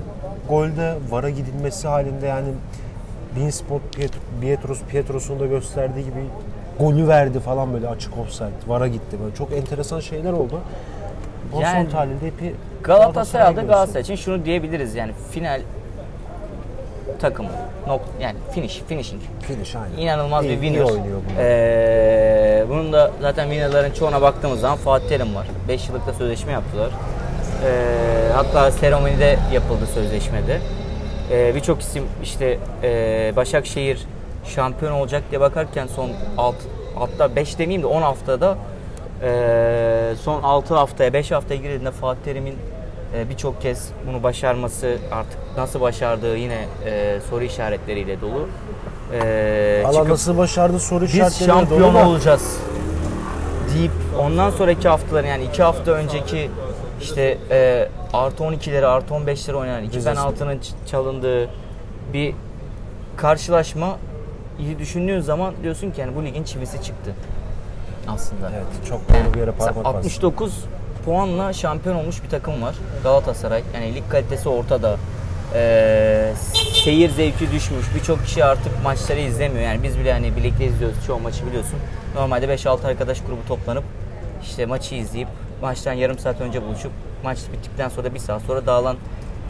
golde 0.48 0.94
VAR'a 1.10 1.30
gidilmesi 1.30 1.88
halinde 1.88 2.26
yani 2.26 2.48
Beansport 3.36 3.82
Piet- 3.96 4.40
Pietros 4.40 4.80
Pietros'un 4.90 5.40
da 5.40 5.46
gösterdiği 5.46 6.04
gibi 6.04 6.20
golü 6.80 7.08
verdi 7.08 7.40
falan 7.40 7.72
böyle 7.72 7.88
açık 7.88 8.18
offside. 8.18 8.48
VAR'a 8.66 8.86
gitti 8.88 9.16
böyle. 9.24 9.34
Çok 9.34 9.52
enteresan 9.52 10.00
şeyler 10.00 10.32
oldu. 10.32 10.60
O 11.54 11.60
Yani- 11.60 11.84
son 11.84 11.90
tahlilde 11.90 12.26
bir 12.42 12.52
Galatasaray 12.84 13.46
aldı 13.46 13.66
Galatasaray 13.66 14.02
için 14.02 14.14
şunu 14.16 14.44
diyebiliriz 14.44 14.94
yani 14.94 15.12
final 15.30 15.60
takımı. 17.20 17.48
Nok 17.86 18.00
yani 18.20 18.36
finish, 18.54 18.82
finishing. 18.88 19.22
Finish 19.40 19.76
aynen. 19.76 19.96
İnanılmaz 19.96 20.44
İyi- 20.44 20.48
bir 20.62 20.66
iyi 20.66 20.72
winner. 20.72 20.84
oynuyor 20.90 21.20
bunlar. 21.30 21.44
Ee, 21.44 22.64
bunun 22.68 22.92
da 22.92 23.10
zaten 23.20 23.44
winnerların 23.44 23.92
çoğuna 23.92 24.22
baktığımız 24.22 24.60
zaman 24.60 24.76
Fatih 24.78 25.08
Terim 25.08 25.34
var. 25.34 25.46
5 25.68 25.88
yıllık 25.88 26.06
da 26.06 26.12
sözleşme 26.12 26.52
yaptılar. 26.52 26.90
Ee, 27.64 28.32
hatta 28.34 28.70
seremonide 28.70 29.38
yapıldı 29.52 29.86
sözleşmede. 29.94 30.58
Ee, 31.30 31.54
Birçok 31.54 31.80
isim 31.80 32.04
işte 32.22 32.58
e, 32.82 33.32
Başakşehir 33.36 34.06
şampiyon 34.44 34.92
olacak 34.92 35.22
diye 35.30 35.40
bakarken 35.40 35.86
son 35.86 36.10
6 36.38 36.58
hatta 36.98 37.36
5 37.36 37.58
demeyeyim 37.58 37.82
de 37.82 37.86
10 37.86 38.02
haftada 38.02 38.58
e, 39.22 40.14
son 40.22 40.42
6 40.42 40.74
haftaya 40.74 41.12
5 41.12 41.30
haftaya 41.30 41.60
girdiğinde 41.60 41.90
Fatih 41.90 42.22
Terim'in 42.24 42.56
e, 43.14 43.28
birçok 43.28 43.62
kez 43.62 43.88
bunu 44.08 44.22
başarması 44.22 44.96
artık 45.12 45.38
nasıl 45.56 45.80
başardığı 45.80 46.36
yine 46.36 46.64
e, 46.86 47.18
soru 47.30 47.44
işaretleriyle 47.44 48.20
dolu. 48.20 48.48
E, 49.12 49.82
Allah 49.86 49.92
çıkıp 49.92 50.08
nasıl 50.08 50.38
başardı 50.38 50.78
soru 50.78 51.04
biz 51.04 51.14
işaretleri 51.14 51.46
şampiyon 51.48 51.82
dolu 51.82 51.94
da. 51.94 52.08
olacağız 52.08 52.58
deyip 53.74 53.92
ondan 54.20 54.50
sonraki 54.50 54.88
haftaların 54.88 55.28
yani 55.28 55.44
iki 55.44 55.62
hafta 55.62 55.90
önceki 55.90 56.50
işte 57.00 57.38
e, 57.50 57.88
artı 58.12 58.44
12'leri 58.44 58.86
artı 58.86 59.14
15'leri 59.14 59.54
oynanan 59.54 59.84
iki 59.84 60.04
penaltının 60.04 60.60
çalındığı 60.90 61.48
bir 62.12 62.34
karşılaşma 63.16 63.98
iyi 64.58 64.78
düşündüğün 64.78 65.20
zaman 65.20 65.54
diyorsun 65.62 65.90
ki 65.90 66.00
yani 66.00 66.16
bu 66.16 66.24
ligin 66.24 66.44
çivisi 66.44 66.82
çıktı 66.82 67.14
aslında. 68.08 68.50
Evet 68.50 68.88
çok 68.88 69.00
doğru 69.08 69.34
bir 69.34 69.38
yere 69.38 69.50
parmak 69.50 69.84
bastı. 69.84 69.98
69 69.98 70.64
puanla 71.04 71.52
şampiyon 71.52 71.96
olmuş 71.96 72.22
bir 72.24 72.28
takım 72.28 72.62
var. 72.62 72.74
Galatasaray. 73.02 73.62
Yani 73.74 73.94
lig 73.94 74.02
kalitesi 74.10 74.48
ortada. 74.48 74.96
Ee, 75.54 76.32
seyir 76.84 77.10
zevki 77.10 77.52
düşmüş. 77.52 77.86
Birçok 77.94 78.24
kişi 78.24 78.44
artık 78.44 78.84
maçları 78.84 79.20
izlemiyor. 79.20 79.62
Yani 79.62 79.82
biz 79.82 79.98
bile 79.98 80.12
hani 80.12 80.36
birlikte 80.36 80.64
izliyoruz 80.66 81.06
çoğu 81.06 81.18
maçı 81.20 81.46
biliyorsun. 81.46 81.78
Normalde 82.14 82.46
5-6 82.46 82.86
arkadaş 82.86 83.20
grubu 83.20 83.46
toplanıp 83.48 83.84
işte 84.42 84.66
maçı 84.66 84.94
izleyip 84.94 85.28
maçtan 85.62 85.92
yarım 85.92 86.18
saat 86.18 86.40
önce 86.40 86.62
buluşup 86.62 86.92
maç 87.24 87.38
bittikten 87.52 87.88
sonra 87.88 88.04
da 88.04 88.14
bir 88.14 88.18
saat 88.18 88.42
sonra 88.42 88.66
dağılan 88.66 88.96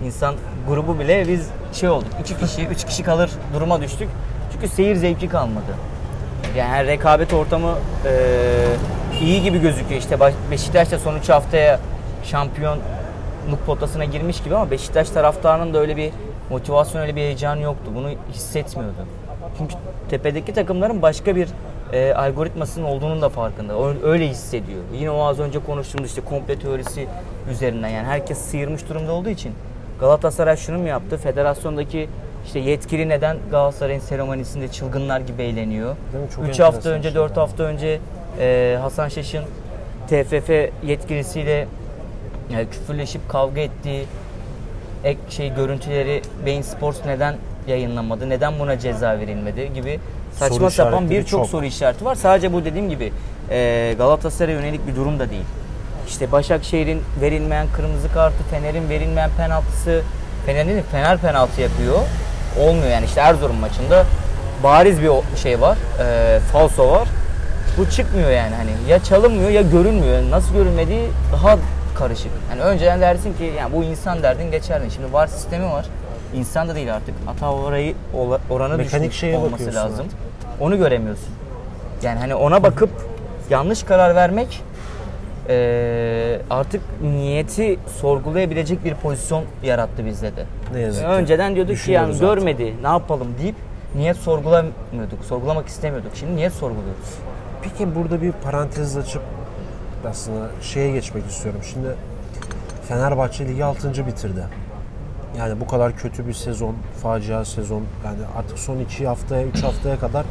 insan 0.05 0.35
grubu 0.69 0.99
bile 0.99 1.29
biz 1.29 1.49
şey 1.73 1.89
olduk. 1.89 2.09
2 2.21 2.39
kişi, 2.39 2.67
3 2.67 2.87
kişi 2.87 3.03
kalır 3.03 3.31
duruma 3.55 3.81
düştük. 3.83 4.09
Çünkü 4.61 4.75
seyir 4.75 4.97
zevki 4.97 5.29
kalmadı. 5.29 5.75
Yani 6.57 6.87
rekabet 6.87 7.33
ortamı 7.33 7.75
e, 8.07 8.13
iyi 9.21 9.43
gibi 9.43 9.61
gözüküyor. 9.61 10.01
İşte 10.01 10.19
Beşiktaş 10.51 10.93
da 10.93 10.99
son 10.99 11.17
3 11.17 11.29
haftaya 11.29 11.81
şampiyonluk 12.25 13.67
potasına 13.67 14.05
girmiş 14.05 14.43
gibi 14.43 14.57
ama 14.57 14.71
Beşiktaş 14.71 15.11
taraftarının 15.11 15.75
da 15.75 15.79
öyle 15.79 15.97
bir 15.97 16.11
motivasyon, 16.51 17.03
öyle 17.03 17.17
bir 17.17 17.21
heyecan 17.21 17.57
yoktu. 17.57 17.91
Bunu 17.95 18.09
hissetmiyordu. 18.33 19.07
Çünkü 19.59 19.75
tepedeki 20.11 20.53
takımların 20.53 21.03
başka 21.03 21.37
bir 21.37 21.49
e, 21.93 22.15
algoritmasının 22.15 22.85
olduğunun 22.85 23.23
da 23.23 23.29
farkında. 23.29 23.75
Öyle 24.05 24.29
hissediyor. 24.29 24.81
Yine 24.95 25.11
o 25.11 25.25
az 25.25 25.41
önce 25.41 25.59
konuştuğumuz 25.59 26.09
işte 26.09 26.21
komple 26.21 26.59
teorisi 26.59 27.07
üzerinden 27.51 27.89
yani 27.89 28.07
herkes 28.07 28.39
sıyırmış 28.39 28.89
durumda 28.89 29.13
olduğu 29.13 29.29
için 29.29 29.53
Galatasaray 30.01 30.57
şunu 30.57 30.79
mu 30.79 30.89
yaptı? 30.89 31.17
Federasyondaki 31.17 32.09
işte 32.49 32.59
yetkili 32.59 33.09
neden 33.09 33.37
Galatasaray'ın 33.51 34.01
seremonisinde 34.01 34.69
çılgınlar 34.69 35.21
gibi 35.21 35.43
eğleniyor? 35.43 35.97
Değil 36.13 36.25
mi? 36.25 36.31
Çok 36.37 36.49
3 36.49 36.61
hafta 36.61 36.89
önce, 36.91 37.09
şeyler 37.09 37.29
4 37.29 37.37
hafta 37.37 37.63
önce 37.63 38.01
e, 38.41 38.79
Hasan 38.81 39.09
Şaş'ın 39.09 39.45
TFF 40.07 40.51
yetkilisiyle 40.87 41.67
e, 42.57 42.67
küfürleşip 42.71 43.29
kavga 43.29 43.61
ettiği 43.61 44.05
ek 45.05 45.19
şey 45.29 45.55
görüntüleri 45.55 46.23
Bein 46.47 46.63
Sports 46.63 46.99
neden 47.07 47.35
yayınlamadı? 47.67 48.29
Neden 48.31 48.59
buna 48.59 48.79
ceza 48.79 49.19
verilmedi 49.19 49.73
gibi 49.75 50.01
saçma 50.33 50.57
Soru 50.57 50.71
sapan 50.71 51.11
birçok 51.11 51.29
çok. 51.29 51.47
soru 51.47 51.65
işareti 51.65 52.05
var. 52.05 52.15
Sadece 52.15 52.53
bu 52.53 52.65
dediğim 52.65 52.89
gibi 52.89 53.13
e, 53.51 53.95
Galatasaray'a 53.99 54.59
yönelik 54.59 54.87
bir 54.87 54.97
durum 54.97 55.19
da 55.19 55.31
değil. 55.31 55.45
İşte 56.09 56.33
Başakşehir'in 56.33 57.03
verilmeyen 57.21 57.67
kırmızı 57.77 58.13
kartı, 58.13 58.45
Fener'in 58.51 58.89
verilmeyen 58.89 59.31
penaltısı, 59.37 60.03
Fener'in 60.47 60.83
Fener 60.83 61.19
penaltı 61.19 61.61
yapıyor. 61.61 61.99
Olmuyor 62.61 62.89
yani 62.91 63.05
işte 63.05 63.21
Erzurum 63.21 63.57
maçında 63.57 64.05
bariz 64.63 65.03
bir 65.03 65.11
şey 65.37 65.61
var, 65.61 65.79
e, 66.01 66.39
falso 66.53 66.91
var. 66.91 67.09
Bu 67.79 67.91
çıkmıyor 67.91 68.31
yani 68.31 68.55
hani 68.55 68.71
ya 68.89 69.05
çalınmıyor 69.05 69.51
ya 69.51 69.63
görünmüyor. 69.63 70.31
Nasıl 70.31 70.55
görünmediği 70.55 71.09
daha 71.33 71.57
karışık. 71.99 72.31
Yani 72.51 72.63
önceden 72.63 73.01
dersin 73.01 73.35
ki 73.35 73.53
yani 73.59 73.73
bu 73.73 73.85
insan 73.85 74.23
derdin 74.23 74.51
geçerdin. 74.51 74.89
Şimdi 74.89 75.13
var 75.13 75.27
sistemi 75.27 75.65
var. 75.73 75.87
İnsan 76.35 76.69
da 76.69 76.75
değil 76.75 76.95
artık. 76.95 77.15
Hata 77.27 77.53
orayı 77.53 77.95
oranı 78.51 78.77
Mekanik 78.77 79.05
düşmüş 79.05 79.21
şeye 79.21 79.37
olması 79.37 79.53
bakıyorsun 79.53 79.77
lazım. 79.81 80.07
artık. 80.07 80.61
Onu 80.61 80.79
göremiyorsun. 80.79 81.29
Yani 82.03 82.19
hani 82.19 82.35
ona 82.35 82.63
bakıp 82.63 82.91
yanlış 83.51 83.83
karar 83.83 84.15
vermek 84.15 84.63
eee, 85.49 86.41
artık 86.51 86.83
niyeti 87.03 87.79
sorgulayabilecek 88.01 88.85
bir 88.85 88.95
pozisyon 88.95 89.45
yarattı 89.63 90.07
bizde 90.07 90.37
de. 90.37 90.45
Ne 90.73 90.81
yazık 90.81 91.03
ki. 91.03 91.09
Önceden 91.09 91.55
diyorduk 91.55 91.77
ki 91.79 91.93
yani 91.93 92.07
artık. 92.09 92.21
görmedi 92.21 92.75
ne 92.83 92.89
yapalım 92.89 93.29
deyip 93.43 93.57
niyet 93.97 94.17
sorgulamıyorduk. 94.17 95.25
Sorgulamak 95.29 95.69
istemiyorduk. 95.69 96.11
Şimdi 96.15 96.37
niyet 96.37 96.53
sorguluyoruz. 96.53 97.15
Peki 97.63 97.95
burada 97.95 98.23
bir 98.23 98.33
parantez 98.33 98.97
açıp 98.97 99.23
aslında 100.11 100.47
şeye 100.63 100.91
geçmek 100.91 101.27
istiyorum. 101.27 101.61
Şimdi 101.73 101.89
Fenerbahçe 102.89 103.49
Ligi 103.49 103.65
6. 103.65 104.07
bitirdi. 104.07 104.45
Yani 105.39 105.61
bu 105.61 105.67
kadar 105.67 105.97
kötü 105.97 106.29
bir 106.29 106.33
sezon, 106.33 106.75
facia 107.03 107.45
sezon. 107.45 107.83
Yani 108.05 108.19
artık 108.39 108.59
son 108.59 108.79
2 108.79 109.07
haftaya, 109.07 109.45
3 109.47 109.63
haftaya 109.63 109.99
kadar 109.99 110.25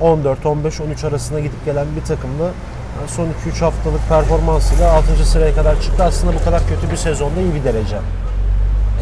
14, 0.00 0.46
15, 0.46 0.80
13 0.80 1.04
arasında 1.04 1.40
gidip 1.40 1.64
gelen 1.64 1.86
bir 2.00 2.04
takımla 2.04 2.50
yani 2.98 3.08
son 3.08 3.28
2-3 3.50 3.60
haftalık 3.60 4.08
performansıyla 4.08 4.92
6. 4.92 5.24
sıraya 5.26 5.54
kadar 5.54 5.80
çıktı. 5.82 6.04
Aslında 6.04 6.34
bu 6.40 6.44
kadar 6.44 6.62
kötü 6.68 6.90
bir 6.92 6.96
sezonda 6.96 7.40
iyi 7.40 7.54
bir 7.54 7.64
derece 7.64 7.96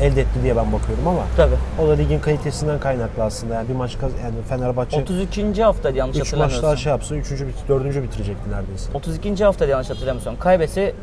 elde 0.02 0.20
etti 0.20 0.42
diye 0.42 0.56
ben 0.56 0.72
bakıyorum 0.72 1.08
ama 1.08 1.22
Tabii. 1.36 1.54
o 1.82 1.88
da 1.88 1.92
ligin 1.92 2.18
kalitesinden 2.20 2.80
kaynaklı 2.80 3.24
aslında. 3.24 3.54
Yani 3.54 3.68
bir 3.68 3.74
maç 3.74 3.98
kaz- 4.00 4.12
yani 4.24 4.34
Fenerbahçe 4.48 4.96
32. 5.00 5.62
hafta 5.62 5.90
yanlış 5.90 6.16
3 6.16 6.20
maç 6.20 6.26
hatırlamıyorsam. 6.26 6.62
daha 6.62 6.76
şey 6.76 6.90
yapsa 6.90 7.14
3. 7.14 7.30
bit 7.30 7.68
4. 7.68 8.02
bitirecekti 8.02 8.50
neredeyse. 8.50 8.90
32. 8.94 9.44
hafta 9.44 9.66
yanlış 9.66 9.90
hatırlamıyorsam 9.90 10.38
kaybetse 10.38 10.94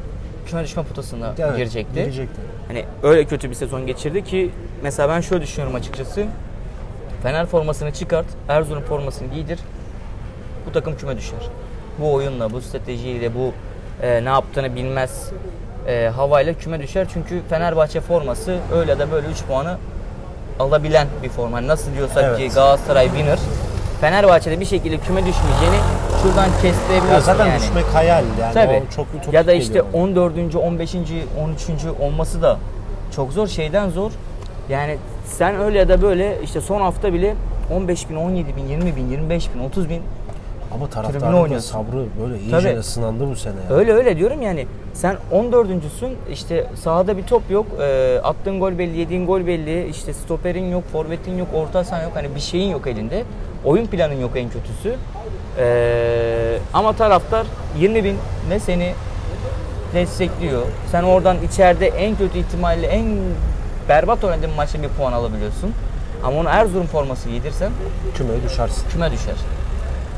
küme 0.47 0.63
düşme 0.63 0.83
potasına 0.83 1.33
Evet, 1.39 1.57
girecekti. 1.57 1.93
Girecekti. 1.99 2.41
Hani 2.67 2.85
öyle 3.03 3.25
kötü 3.25 3.49
bir 3.49 3.55
sezon 3.55 3.87
geçirdi 3.87 4.23
ki 4.23 4.51
mesela 4.83 5.09
ben 5.09 5.21
şöyle 5.21 5.43
düşünüyorum 5.43 5.75
açıkçası. 5.75 6.25
Fener 7.23 7.45
formasını 7.45 7.91
çıkart, 7.93 8.25
Erzurum 8.49 8.83
formasını 8.83 9.33
giydir. 9.33 9.59
Bu 10.67 10.71
takım 10.71 10.97
küme 10.97 11.17
düşer. 11.17 11.39
Bu 11.99 12.13
oyunla, 12.13 12.51
bu 12.51 12.61
stratejiyle, 12.61 13.35
bu 13.35 13.51
e, 14.05 14.25
ne 14.25 14.29
yaptığını 14.29 14.75
bilmez 14.75 15.29
e, 15.87 16.11
havayla 16.15 16.53
küme 16.53 16.81
düşer. 16.81 17.07
Çünkü 17.13 17.41
Fenerbahçe 17.49 18.01
forması 18.01 18.57
öyle 18.73 18.99
da 18.99 19.11
böyle 19.11 19.27
3 19.27 19.43
puanı 19.43 19.77
alabilen 20.59 21.07
bir 21.23 21.29
forma. 21.29 21.57
Hani 21.57 21.67
nasıl 21.67 21.93
diyorsak 21.95 22.23
Evet. 22.23 22.37
ki 22.37 22.49
Galatasaray 22.55 23.05
winner. 23.07 23.39
Fenerbahçe'de 24.01 24.59
bir 24.59 24.65
şekilde 24.65 24.97
küme 24.97 25.25
düşmeyeceğini 25.25 25.77
şuradan 26.21 26.49
kestirebiliyorsun 26.61 27.13
Ya 27.13 27.21
zaten 27.21 27.47
yani. 27.47 27.59
düşmek 27.59 27.85
hayal 27.93 28.23
yani 28.41 28.53
Tabii. 28.53 28.83
o 28.89 28.95
çok 28.95 29.07
ütopik 29.15 29.33
Ya 29.33 29.47
da 29.47 29.53
işte 29.53 29.67
geliyor. 29.67 29.85
14. 29.93 30.55
15. 30.55 30.95
13. 30.95 31.85
olması 32.01 32.41
da 32.41 32.57
çok 33.15 33.31
zor. 33.33 33.47
Şeyden 33.47 33.89
zor. 33.89 34.11
Yani 34.69 34.97
sen 35.25 35.55
öyle 35.59 35.77
ya 35.77 35.89
da 35.89 36.01
böyle 36.01 36.37
işte 36.43 36.61
son 36.61 36.81
hafta 36.81 37.13
bile 37.13 37.35
15 37.73 38.09
bin, 38.09 38.15
17 38.15 38.55
bin, 38.55 38.67
20 38.67 38.95
bin, 38.95 39.09
25 39.09 39.53
bin, 39.55 39.59
30 39.59 39.89
bin 39.89 40.01
ama 40.75 40.87
tribüne 40.89 41.35
oynuyorsun. 41.35 41.71
sabrı 41.71 42.05
böyle 42.21 42.39
iyice 42.39 42.51
Tabii. 42.59 42.79
ısınandı 42.79 43.29
bu 43.31 43.35
sene. 43.35 43.53
ya. 43.69 43.75
Öyle 43.75 43.93
öyle 43.93 44.17
diyorum 44.17 44.41
yani 44.41 44.67
sen 44.93 45.17
14.sün 45.33 46.17
işte 46.31 46.67
sahada 46.83 47.17
bir 47.17 47.23
top 47.23 47.51
yok 47.51 47.65
e, 47.81 48.19
attığın 48.23 48.59
gol 48.59 48.77
belli 48.77 48.97
yediğin 48.97 49.25
gol 49.27 49.47
belli 49.47 49.87
işte 49.87 50.13
stoperin 50.13 50.71
yok 50.71 50.83
forvetin 50.91 51.37
yok 51.37 51.47
orta 51.53 51.83
sahan 51.83 52.03
yok 52.03 52.11
hani 52.15 52.35
bir 52.35 52.39
şeyin 52.39 52.71
yok 52.71 52.87
elinde 52.87 53.23
oyun 53.65 53.85
planın 53.85 54.19
yok 54.21 54.31
en 54.35 54.49
kötüsü 54.49 54.95
E, 55.59 56.57
ama 56.73 56.93
taraftar 56.93 57.47
20 57.79 58.03
bin 58.03 58.17
ne 58.49 58.59
seni 58.59 58.93
destekliyor 59.93 60.61
sen 60.91 61.03
oradan 61.03 61.37
içeride 61.51 61.87
en 61.87 62.15
kötü 62.15 62.37
ihtimalle 62.39 62.87
en 62.87 63.05
berbat 63.89 64.23
oynadığın 64.23 64.49
maçta 64.57 64.81
bir 64.83 64.87
puan 64.87 65.13
alabiliyorsun 65.13 65.71
ama 66.23 66.37
onu 66.39 66.49
Erzurum 66.49 66.85
forması 66.87 67.29
giydirsen 67.29 67.71
Kümeye 68.15 68.43
düşersin. 68.43 68.89
küme 68.89 69.11
düşer. 69.11 69.35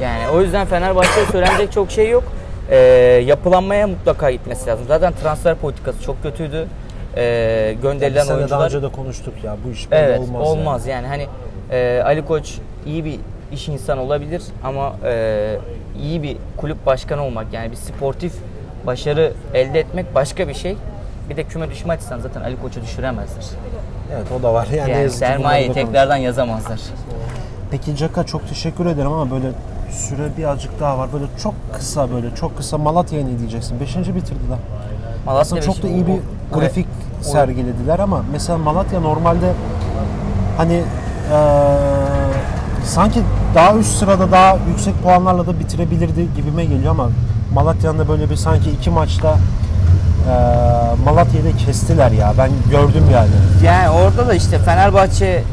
Yani 0.01 0.29
o 0.29 0.41
yüzden 0.41 0.67
Fenerbahçe'ye 0.67 1.25
söylenecek 1.25 1.71
çok 1.71 1.91
şey 1.91 2.09
yok. 2.09 2.23
Ee, 2.69 2.77
yapılanmaya 3.25 3.87
mutlaka 3.87 4.31
gitmesi 4.31 4.67
lazım. 4.67 4.85
Zaten 4.87 5.13
transfer 5.13 5.55
politikası 5.55 6.03
çok 6.03 6.23
kötüydü. 6.23 6.67
Bir 7.17 7.81
gönderilen 7.81 8.27
daha 8.27 8.37
oyuncular 8.37 8.65
önce 8.65 8.81
de 8.81 8.89
konuştuk 8.89 9.33
ya 9.43 9.57
bu 9.65 9.71
iş 9.71 9.91
böyle 9.91 10.03
evet 10.03 10.19
olmaz. 10.19 10.47
olmaz, 10.47 10.87
yani. 10.87 11.05
yani. 11.05 11.07
hani 11.07 11.27
e, 11.71 12.01
Ali 12.05 12.25
Koç 12.25 12.57
iyi 12.85 13.05
bir 13.05 13.19
iş 13.51 13.67
insanı 13.69 14.01
olabilir 14.01 14.43
ama 14.63 14.95
e, 15.05 15.57
iyi 16.01 16.23
bir 16.23 16.37
kulüp 16.57 16.85
başkanı 16.85 17.23
olmak 17.23 17.53
yani 17.53 17.71
bir 17.71 17.75
sportif 17.75 18.33
başarı 18.85 19.33
elde 19.53 19.79
etmek 19.79 20.15
başka 20.15 20.47
bir 20.47 20.53
şey. 20.53 20.75
Bir 21.29 21.37
de 21.37 21.43
küme 21.43 21.71
düşme 21.71 21.93
açısından 21.93 22.19
zaten 22.19 22.41
Ali 22.41 22.61
Koç'u 22.61 22.81
düşüremezler. 22.81 23.45
Evet 24.15 24.27
o 24.39 24.43
da 24.43 24.53
var. 24.53 24.67
Yani, 24.75 24.91
Yani 24.91 25.09
sermayeyi 25.09 25.73
tekrardan 25.73 26.17
yazamazlar. 26.17 26.79
Peki 27.71 27.95
Caka 27.95 28.25
çok 28.25 28.49
teşekkür 28.49 28.85
ederim 28.85 29.11
ama 29.11 29.31
böyle 29.31 29.47
süre 29.91 30.29
birazcık 30.37 30.79
daha 30.79 30.97
var. 30.97 31.09
Böyle 31.13 31.25
çok 31.43 31.53
kısa 31.73 32.11
böyle 32.11 32.35
çok 32.35 32.57
kısa 32.57 32.77
Malatya'ya 32.77 33.25
ne 33.25 33.39
diyeceksin? 33.39 33.79
Beşinci 33.79 34.15
bitirdiler. 34.15 34.57
Malatya 35.25 35.41
Aslında 35.41 35.61
çok 35.61 35.83
da 35.83 35.87
iyi 35.87 36.07
bir 36.07 36.13
O- 36.13 36.59
grafik 36.59 36.87
sergilediler 37.21 37.99
ama 37.99 38.21
mesela 38.31 38.57
Malatya 38.57 38.99
normalde 38.99 39.53
hani 40.57 40.73
eee, 40.73 40.83
sanki 42.85 43.19
daha 43.55 43.73
üst 43.75 43.95
sırada 43.97 44.31
daha 44.31 44.57
yüksek 44.69 45.03
puanlarla 45.03 45.47
da 45.47 45.59
bitirebilirdi 45.59 46.27
gibime 46.35 46.65
geliyor 46.65 46.91
ama 46.91 47.09
Malatya'nın 47.53 47.99
da 47.99 48.07
böyle 48.07 48.29
bir 48.29 48.35
sanki 48.35 48.69
iki 48.71 48.89
maçta 48.89 49.35
eee 50.27 50.33
Malatya'yı 51.05 51.45
da 51.53 51.57
kestiler 51.57 52.11
ya. 52.11 52.33
Ben 52.37 52.49
gördüm 52.71 53.03
yani. 53.13 53.29
Yani 53.65 53.89
orada 53.89 54.27
da 54.27 54.33
işte 54.33 54.57
Fenerbahçe 54.59 55.43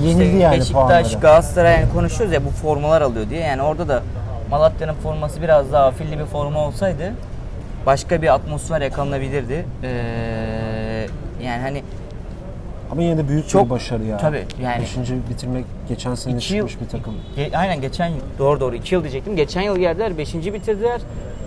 Yenildi 0.00 0.22
İşte 0.24 0.36
yani 0.38 0.52
Beşiktaş, 0.60 0.72
puanları. 0.72 1.18
Galatasaray 1.20 1.72
yani 1.80 1.92
konuşuyoruz 1.92 2.34
ya 2.34 2.44
bu 2.44 2.50
formalar 2.50 3.02
alıyor 3.02 3.30
diye. 3.30 3.40
Yani 3.40 3.62
orada 3.62 3.88
da 3.88 4.02
Malatya'nın 4.50 4.94
forması 4.94 5.42
biraz 5.42 5.72
daha 5.72 5.86
afilli 5.86 6.18
bir 6.18 6.24
forma 6.24 6.60
olsaydı 6.66 7.12
başka 7.86 8.22
bir 8.22 8.34
atmosfer 8.34 8.80
yakalanabilirdi. 8.80 9.66
Ee, 9.82 9.88
yani 11.44 11.62
hani 11.62 11.82
Ama 12.90 13.02
yine 13.02 13.18
de 13.18 13.28
büyük 13.28 13.48
Çok- 13.48 13.64
bir 13.64 13.70
başarı 13.70 14.04
ya. 14.04 14.16
tabii, 14.16 14.44
yani- 14.62 14.82
Beşinci 14.82 15.14
bitirmek 15.30 15.64
geçen 15.88 16.14
sene 16.14 16.36
iki 16.36 16.54
yıl, 16.56 16.68
çıkmış 16.68 16.86
bir 16.86 16.98
takım. 16.98 17.14
Ge- 17.36 17.56
aynen 17.56 17.80
geçen 17.80 18.06
yıl, 18.08 18.20
doğru 18.38 18.60
doğru 18.60 18.74
2 18.74 18.94
yıl 18.94 19.02
diyecektim. 19.02 19.36
Geçen 19.36 19.62
yıl 19.62 19.76
geldiler 19.78 20.18
5. 20.18 20.52
bitirdiler. 20.52 21.00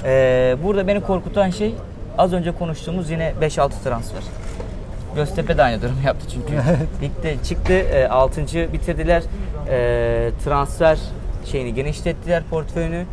Ee, 0.05 0.55
burada 0.63 0.87
beni 0.87 1.01
korkutan 1.01 1.49
şey 1.49 1.75
az 2.17 2.33
önce 2.33 2.51
konuştuğumuz 2.51 3.09
yine 3.09 3.33
5-6 3.41 3.69
transfer. 3.83 4.21
Göztepe 5.15 5.57
de 5.57 5.63
aynı 5.63 5.81
durum 5.81 5.95
yaptı 6.05 6.27
çünkü. 6.33 6.53
Ligde 7.01 7.43
çıktı 7.43 7.73
6. 8.09 8.41
bitirdiler. 8.73 9.23
Ee, 9.69 10.31
transfer 10.45 10.99
şeyini 11.45 11.73
genişlettiler 11.73 12.43
portföyünü. 12.49 13.05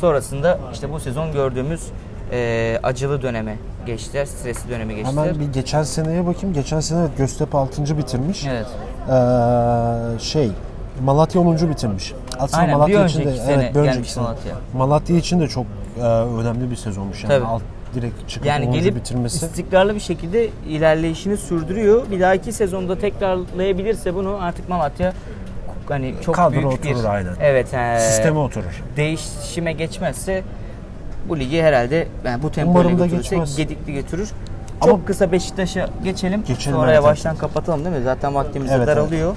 Sonrasında 0.00 0.58
işte 0.72 0.92
bu 0.92 1.00
sezon 1.00 1.32
gördüğümüz 1.32 1.86
e, 2.32 2.78
acılı 2.82 3.22
döneme 3.22 3.56
geçtiler, 3.86 4.24
stresli 4.24 4.70
döneme 4.70 4.94
geçtiler. 4.94 5.22
Hemen 5.22 5.40
bir 5.40 5.52
geçen 5.52 5.82
seneye 5.82 6.26
bakayım. 6.26 6.54
Geçen 6.54 6.80
sene 6.80 7.00
evet 7.00 7.10
Göztepe 7.18 7.58
6. 7.58 7.98
bitirmiş. 7.98 8.46
Evet. 8.46 8.66
Ee, 9.08 10.18
şey 10.18 10.50
Malatya 11.04 11.40
10. 11.40 11.70
bitirmiş. 11.70 12.14
Aslında 12.38 12.62
Aynen, 12.62 12.78
Malatya 12.78 13.04
bir 13.04 13.08
için 13.08 13.24
de 13.24 13.36
sene 13.36 13.52
evet 13.52 13.74
bir 13.74 13.80
önceki 13.80 14.12
sene. 14.12 14.24
Malatya. 14.24 14.54
Malatya 14.76 15.16
için 15.16 15.40
de 15.40 15.48
çok 15.48 15.66
e, 15.98 16.02
önemli 16.02 16.70
bir 16.70 16.76
sezonmuş 16.76 17.24
yani. 17.24 17.32
Tabii. 17.32 17.46
Alt 17.46 17.62
direkt 17.94 18.28
çıkıp 18.28 18.46
Yani 18.46 18.66
10. 18.68 18.72
gelip 18.72 18.96
bitirmesi. 18.96 19.46
istikrarlı 19.46 19.94
bir 19.94 20.00
şekilde 20.00 20.48
ilerleyişini 20.68 21.36
sürdürüyor. 21.36 22.10
Bir 22.10 22.20
dahaki 22.20 22.52
sezonda 22.52 22.98
tekrarlayabilirse 22.98 24.14
bunu 24.14 24.38
artık 24.40 24.68
Malatya 24.68 25.12
hani 25.88 26.14
çok 26.24 26.34
Kadro 26.34 26.52
büyük 26.52 26.84
bir 26.84 26.90
oturur 26.90 27.04
aynen. 27.04 27.32
Evet, 27.42 27.72
he, 27.72 28.00
Sisteme 28.00 28.38
oturur. 28.38 28.82
değişime 28.96 29.72
geçmezse 29.72 30.42
bu 31.28 31.38
ligi 31.38 31.62
herhalde 31.62 32.08
yani 32.24 32.42
bu 32.42 32.50
tempoyla 32.52 32.90
götürürse 32.90 33.16
geçmez. 33.36 33.56
gedikli 33.56 33.92
götürür. 33.94 34.30
Ama- 34.80 34.90
Çok 34.92 35.06
kısa 35.06 35.32
Beşiktaş'a 35.32 35.88
geçelim. 36.04 36.44
Geçelim, 36.46 36.76
Sonra 36.76 36.86
evet, 36.90 36.94
yavaştan 37.02 37.36
kapatalım 37.36 37.84
değil 37.84 37.96
mi? 37.96 38.02
Zaten 38.02 38.34
vaktimiz 38.34 38.70
Evet, 38.70 38.88
evet. 38.88 38.96
daralıyor. 38.96 39.34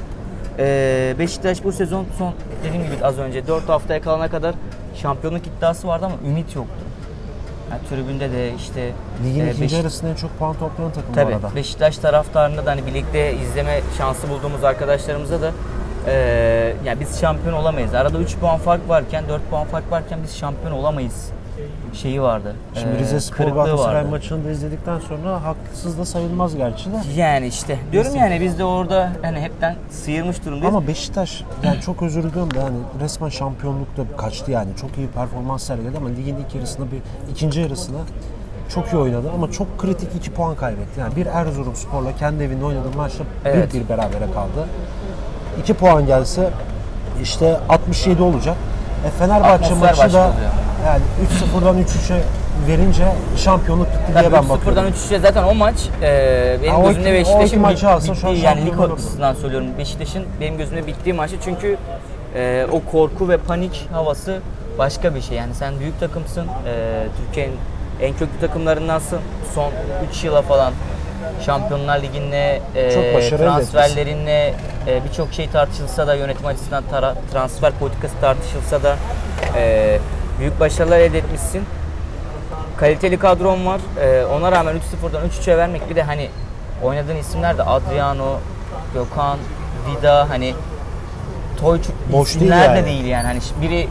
Ee, 0.60 1.16
Beşiktaş 1.20 1.63
bu 1.63 1.72
sezon 1.72 2.06
son 2.18 2.34
dediğim 2.63 2.86
gibi 2.86 3.06
az 3.06 3.18
önce 3.20 3.48
4 3.48 3.70
haftaya 3.70 4.02
kalana 4.02 4.30
kadar 4.30 4.56
şampiyonluk 4.96 5.42
iddiası 5.48 5.88
vardı 5.88 6.06
ama 6.06 6.16
ümit 6.30 6.56
yoktu. 6.56 6.74
Yani 7.71 7.82
tribünde 7.89 8.32
de 8.32 8.54
işte 8.54 8.91
Ligin 9.26 9.39
e, 9.45 9.52
ikinci 9.52 9.63
Beşik- 9.63 9.78
yarısında 9.78 10.12
en 10.12 10.15
çok 10.15 10.39
puan 10.39 10.54
toplayan 10.54 10.91
takım 10.91 11.13
Tabii 11.15 11.32
bu 11.32 11.36
arada. 11.36 11.56
Beşiktaş 11.56 11.97
taraftarında 11.97 12.65
da 12.65 12.71
hani 12.71 12.86
birlikte 12.86 13.34
izleme 13.36 13.82
şansı 13.97 14.30
bulduğumuz 14.30 14.63
arkadaşlarımıza 14.63 15.41
da 15.41 15.52
e, 16.08 16.13
yani 16.86 16.99
biz 16.99 17.19
şampiyon 17.21 17.54
olamayız. 17.56 17.93
Arada 17.93 18.17
3 18.17 18.38
puan 18.38 18.58
fark 18.58 18.89
varken 18.89 19.23
4 19.30 19.49
puan 19.49 19.65
fark 19.67 19.91
varken 19.91 20.19
biz 20.23 20.38
şampiyon 20.38 20.71
olamayız 20.73 21.30
şeyi 21.93 22.21
vardı. 22.21 22.56
Şimdi 22.73 22.95
E, 22.95 22.99
Rize 22.99 23.19
Spor 23.19 23.45
Galatasaray 23.45 24.04
maçını 24.04 24.45
da 24.45 24.52
izledikten 24.52 24.99
sonra 24.99 25.43
haksız 25.43 25.97
da 25.97 26.06
sayılmaz 26.06 26.56
gerçi 26.56 26.86
de. 26.91 26.95
Yani 27.15 27.47
işte 27.47 27.78
diyorum 27.91 28.15
yani 28.15 28.41
biz 28.41 28.60
de 28.60 28.63
orada 28.63 29.10
hani 29.21 29.39
hepten 29.39 29.76
sıyırmış 29.89 30.45
durumdayız. 30.45 30.76
Ama 30.76 30.88
Beşiktaş 30.88 31.43
yani 31.63 31.82
çok 31.82 32.02
özür 32.02 32.23
diliyorum 32.23 32.54
da 32.54 32.63
hani 32.63 32.78
resmen 33.04 33.30
şampiyonlukta 33.30 34.04
kaçtı 34.17 34.52
yani. 34.52 34.69
Çok 34.82 34.97
iyi 34.97 35.08
performans 35.08 35.63
sergiledi 35.63 35.97
ama 35.97 36.10
ligin 36.10 36.36
ilk 36.38 36.56
yarısında 36.56 36.86
bir 36.91 37.32
ikinci 37.32 37.62
yarısında 37.62 37.97
çok 38.73 38.93
iyi 38.93 38.97
oynadı 38.97 39.32
ama 39.36 39.52
çok 39.52 39.80
kritik 39.80 40.15
2 40.15 40.32
puan 40.32 40.56
kaybetti. 40.56 40.99
Yani 40.99 41.15
bir 41.15 41.26
Erzurum 41.26 41.76
Spor'la 41.76 42.15
kendi 42.19 42.43
evinde 42.43 42.65
oynadığı 42.65 42.97
maçta 42.97 43.23
Evet. 43.45 43.73
1-1 43.76 43.89
berabere 43.89 44.32
kaldı. 44.34 44.67
2 45.62 45.73
puan 45.73 46.06
gelse 46.06 46.49
işte 47.23 47.60
67 47.69 48.21
olacak. 48.21 48.56
E 49.08 49.10
Fenerbahçe 49.10 49.65
Atmosfer 49.65 49.97
maçı 49.97 50.13
da 50.13 50.19
oluyor. 50.19 50.52
Yani 50.86 51.02
3-0'dan 51.62 51.78
3-3'e 51.84 52.22
verince 52.67 53.04
şampiyonluk 53.38 53.88
gitti 53.88 54.13
diye 54.19 54.32
ben 54.32 54.39
3-0'dan 54.39 54.50
bakıyorum. 54.50 54.84
3-3'e 54.84 55.19
zaten 55.19 55.43
o 55.43 55.54
maç 55.54 55.76
e, 56.02 56.58
benim 56.63 56.74
Ha, 56.76 56.88
gözümde 56.88 57.13
Beşiktaş'ın 57.13 57.62
maçı 57.62 57.89
alsa 57.89 58.15
şu 58.15 58.28
an 58.28 58.32
yani 58.34 58.65
lig 58.65 58.80
açısından 58.82 59.34
söylüyorum. 59.34 59.67
Beşiktaş'ın 59.78 60.26
benim 60.41 60.58
gözümde 60.58 60.88
bittiği 60.88 61.13
maçı 61.15 61.36
çünkü 61.46 61.78
e, 62.36 62.67
o 62.72 62.91
korku 62.91 63.30
ve 63.30 63.38
panik 63.38 63.88
havası 63.93 64.39
başka 64.80 65.15
bir 65.15 65.22
şey. 65.22 65.38
Yani 65.38 65.54
sen 65.56 65.80
büyük 65.80 66.00
takımsın. 66.00 66.48
E, 66.67 67.04
Türkiye'nin 67.26 67.56
en 68.02 68.13
köklü 68.13 68.39
takımlarındansın. 68.41 69.19
Son 69.56 69.72
3 70.12 70.24
yıla 70.24 70.41
falan 70.41 70.74
Şampiyonlar 71.46 72.02
Ligi'nde 72.02 72.62
e, 72.76 72.89
transferlerinle 73.38 74.54
e, 74.88 75.04
birçok 75.10 75.34
şey 75.34 75.50
tartışılsa 75.50 76.08
da 76.08 76.15
yönetim 76.15 76.46
açısından 76.46 76.84
tara- 76.91 77.15
transfer 77.32 77.72
politikası 77.80 78.13
tartışılsa 78.22 78.84
da 78.84 78.96
e, 79.58 79.98
büyük 80.39 80.60
başarılar 80.60 81.00
elde 81.00 81.17
etmişsin 81.17 81.63
kaliteli 82.78 83.19
kadron 83.19 83.65
var. 83.65 83.82
Ee, 84.02 84.26
ona 84.26 84.52
rağmen 84.52 84.76
3-0'dan 84.76 85.28
3-3'e 85.28 85.58
vermek 85.58 85.89
bir 85.89 85.96
de 85.96 86.04
hani 86.04 86.30
oynadığın 86.84 87.15
isimler 87.15 87.58
de 87.58 87.63
Adriano, 87.63 88.39
Gökhan, 88.93 89.38
Vida 89.88 90.30
hani 90.30 90.54
Toyçuk 91.60 91.96
Boş 92.12 92.28
değil 92.28 92.41
isimler 92.41 92.69
de 92.69 92.76
yani. 92.76 92.86
değil 92.86 93.06
yani. 93.06 93.28
Hani 93.28 93.39
biri 93.62 93.88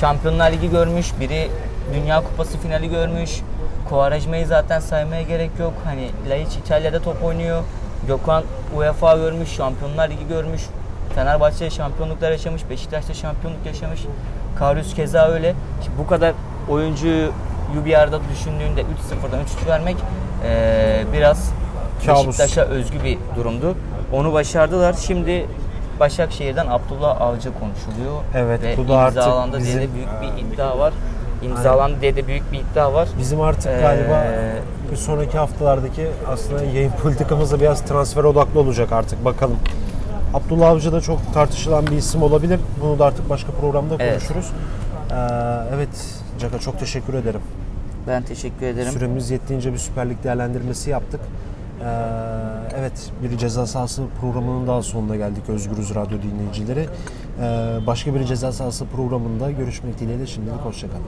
Şampiyonlar 0.00 0.52
Ligi 0.52 0.70
görmüş, 0.70 1.12
biri 1.20 1.50
Dünya 1.94 2.20
Kupası 2.20 2.58
finali 2.58 2.90
görmüş. 2.90 3.40
Quaresma'yı 3.88 4.46
zaten 4.46 4.80
saymaya 4.80 5.22
gerek 5.22 5.50
yok. 5.60 5.72
Hani 5.84 6.10
Laiç 6.28 6.56
İtalya'da 6.56 7.02
top 7.02 7.24
oynuyor. 7.24 7.62
Gökhan 8.06 8.44
UEFA 8.76 9.16
görmüş, 9.16 9.48
Şampiyonlar 9.48 10.10
Ligi 10.10 10.28
görmüş. 10.28 10.62
Fenerbahçe 11.14 11.70
şampiyonluklar 11.70 12.30
yaşamış, 12.30 12.62
Beşiktaş'ta 12.70 13.14
şampiyonluk 13.14 13.66
yaşamış. 13.66 14.00
Karius 14.58 14.94
keza 14.94 15.28
öyle. 15.28 15.54
Şimdi 15.84 15.98
bu 15.98 16.06
kadar 16.06 16.32
oyuncuyu 16.68 17.30
bir 17.84 17.94
arada 18.00 18.20
düşündüğünde 18.32 18.80
3-0'dan 18.80 19.40
3-3 19.64 19.66
vermek 19.68 19.96
eee, 20.44 21.04
biraz 21.12 21.50
Kabus. 22.06 22.26
Beşiktaş'a 22.26 22.62
özgü 22.62 23.04
bir 23.04 23.18
durumdu. 23.36 23.74
Onu 24.12 24.32
başardılar. 24.32 24.92
Şimdi 25.06 25.46
Başakşehir'den 26.00 26.66
Abdullah 26.66 27.20
Avcı 27.20 27.50
konuşuluyor. 27.60 28.22
Evet, 28.34 28.62
Ve 28.62 28.76
bu 28.76 28.88
da 28.88 28.96
artık 28.98 29.16
imzalandı 29.16 29.52
diye 29.60 29.66
bizim- 29.66 29.80
de 29.82 29.94
büyük 29.94 30.08
bir 30.22 30.42
iddia 30.42 30.78
var. 30.78 30.92
İmzalandı 31.42 32.00
diye 32.00 32.16
de 32.16 32.26
büyük 32.26 32.52
bir 32.52 32.58
iddia 32.58 32.94
var. 32.94 33.08
Bizim 33.18 33.40
artık 33.40 33.66
Ee, 33.66 33.80
galiba 33.80 34.24
bir 34.90 34.96
sonraki 34.96 35.38
haftalardaki 35.38 36.06
aslında 36.32 36.64
yayın 36.64 36.90
politikamız 37.02 37.52
da 37.52 37.60
biraz 37.60 37.80
transfer 37.84 38.24
odaklı 38.24 38.60
olacak 38.60 38.92
artık 38.92 39.24
bakalım. 39.24 39.56
Abdullah 40.34 40.68
Avcı 40.68 40.92
da 40.92 41.00
çok 41.00 41.34
tartışılan 41.34 41.86
bir 41.86 41.96
isim 41.96 42.22
olabilir. 42.22 42.60
Bunu 42.82 42.98
da 42.98 43.04
artık 43.04 43.30
başka 43.30 43.52
programda 43.52 43.96
Evet. 43.98 44.12
konuşuruz. 44.12 44.52
Ee, 45.10 45.14
evet 45.74 45.88
Caka 46.40 46.58
çok 46.58 46.78
teşekkür 46.78 47.14
ederim. 47.14 47.40
Ben 48.06 48.22
teşekkür 48.22 48.66
ederim. 48.66 48.92
Süremiz 48.92 49.30
yettiğince 49.30 49.72
bir 49.72 49.78
Süper 49.78 50.10
Lig 50.10 50.24
değerlendirmesi 50.24 50.90
yaptık. 50.90 51.20
Ee, 51.20 51.84
evet 52.78 53.10
bir 53.22 53.38
ceza 53.38 53.66
sahası 53.66 54.02
programının 54.20 54.66
daha 54.66 54.82
sonuna 54.82 55.16
geldik 55.16 55.42
Özgürüz 55.48 55.94
Radyo 55.94 56.18
dinleyicileri. 56.22 56.86
Ee, 57.40 57.78
başka 57.86 58.14
bir 58.14 58.24
ceza 58.24 58.52
sahası 58.52 58.86
programında 58.86 59.50
görüşmek 59.50 60.00
dileğiyle 60.00 60.26
şimdilik 60.26 60.60
hoşçakalın. 60.60 61.02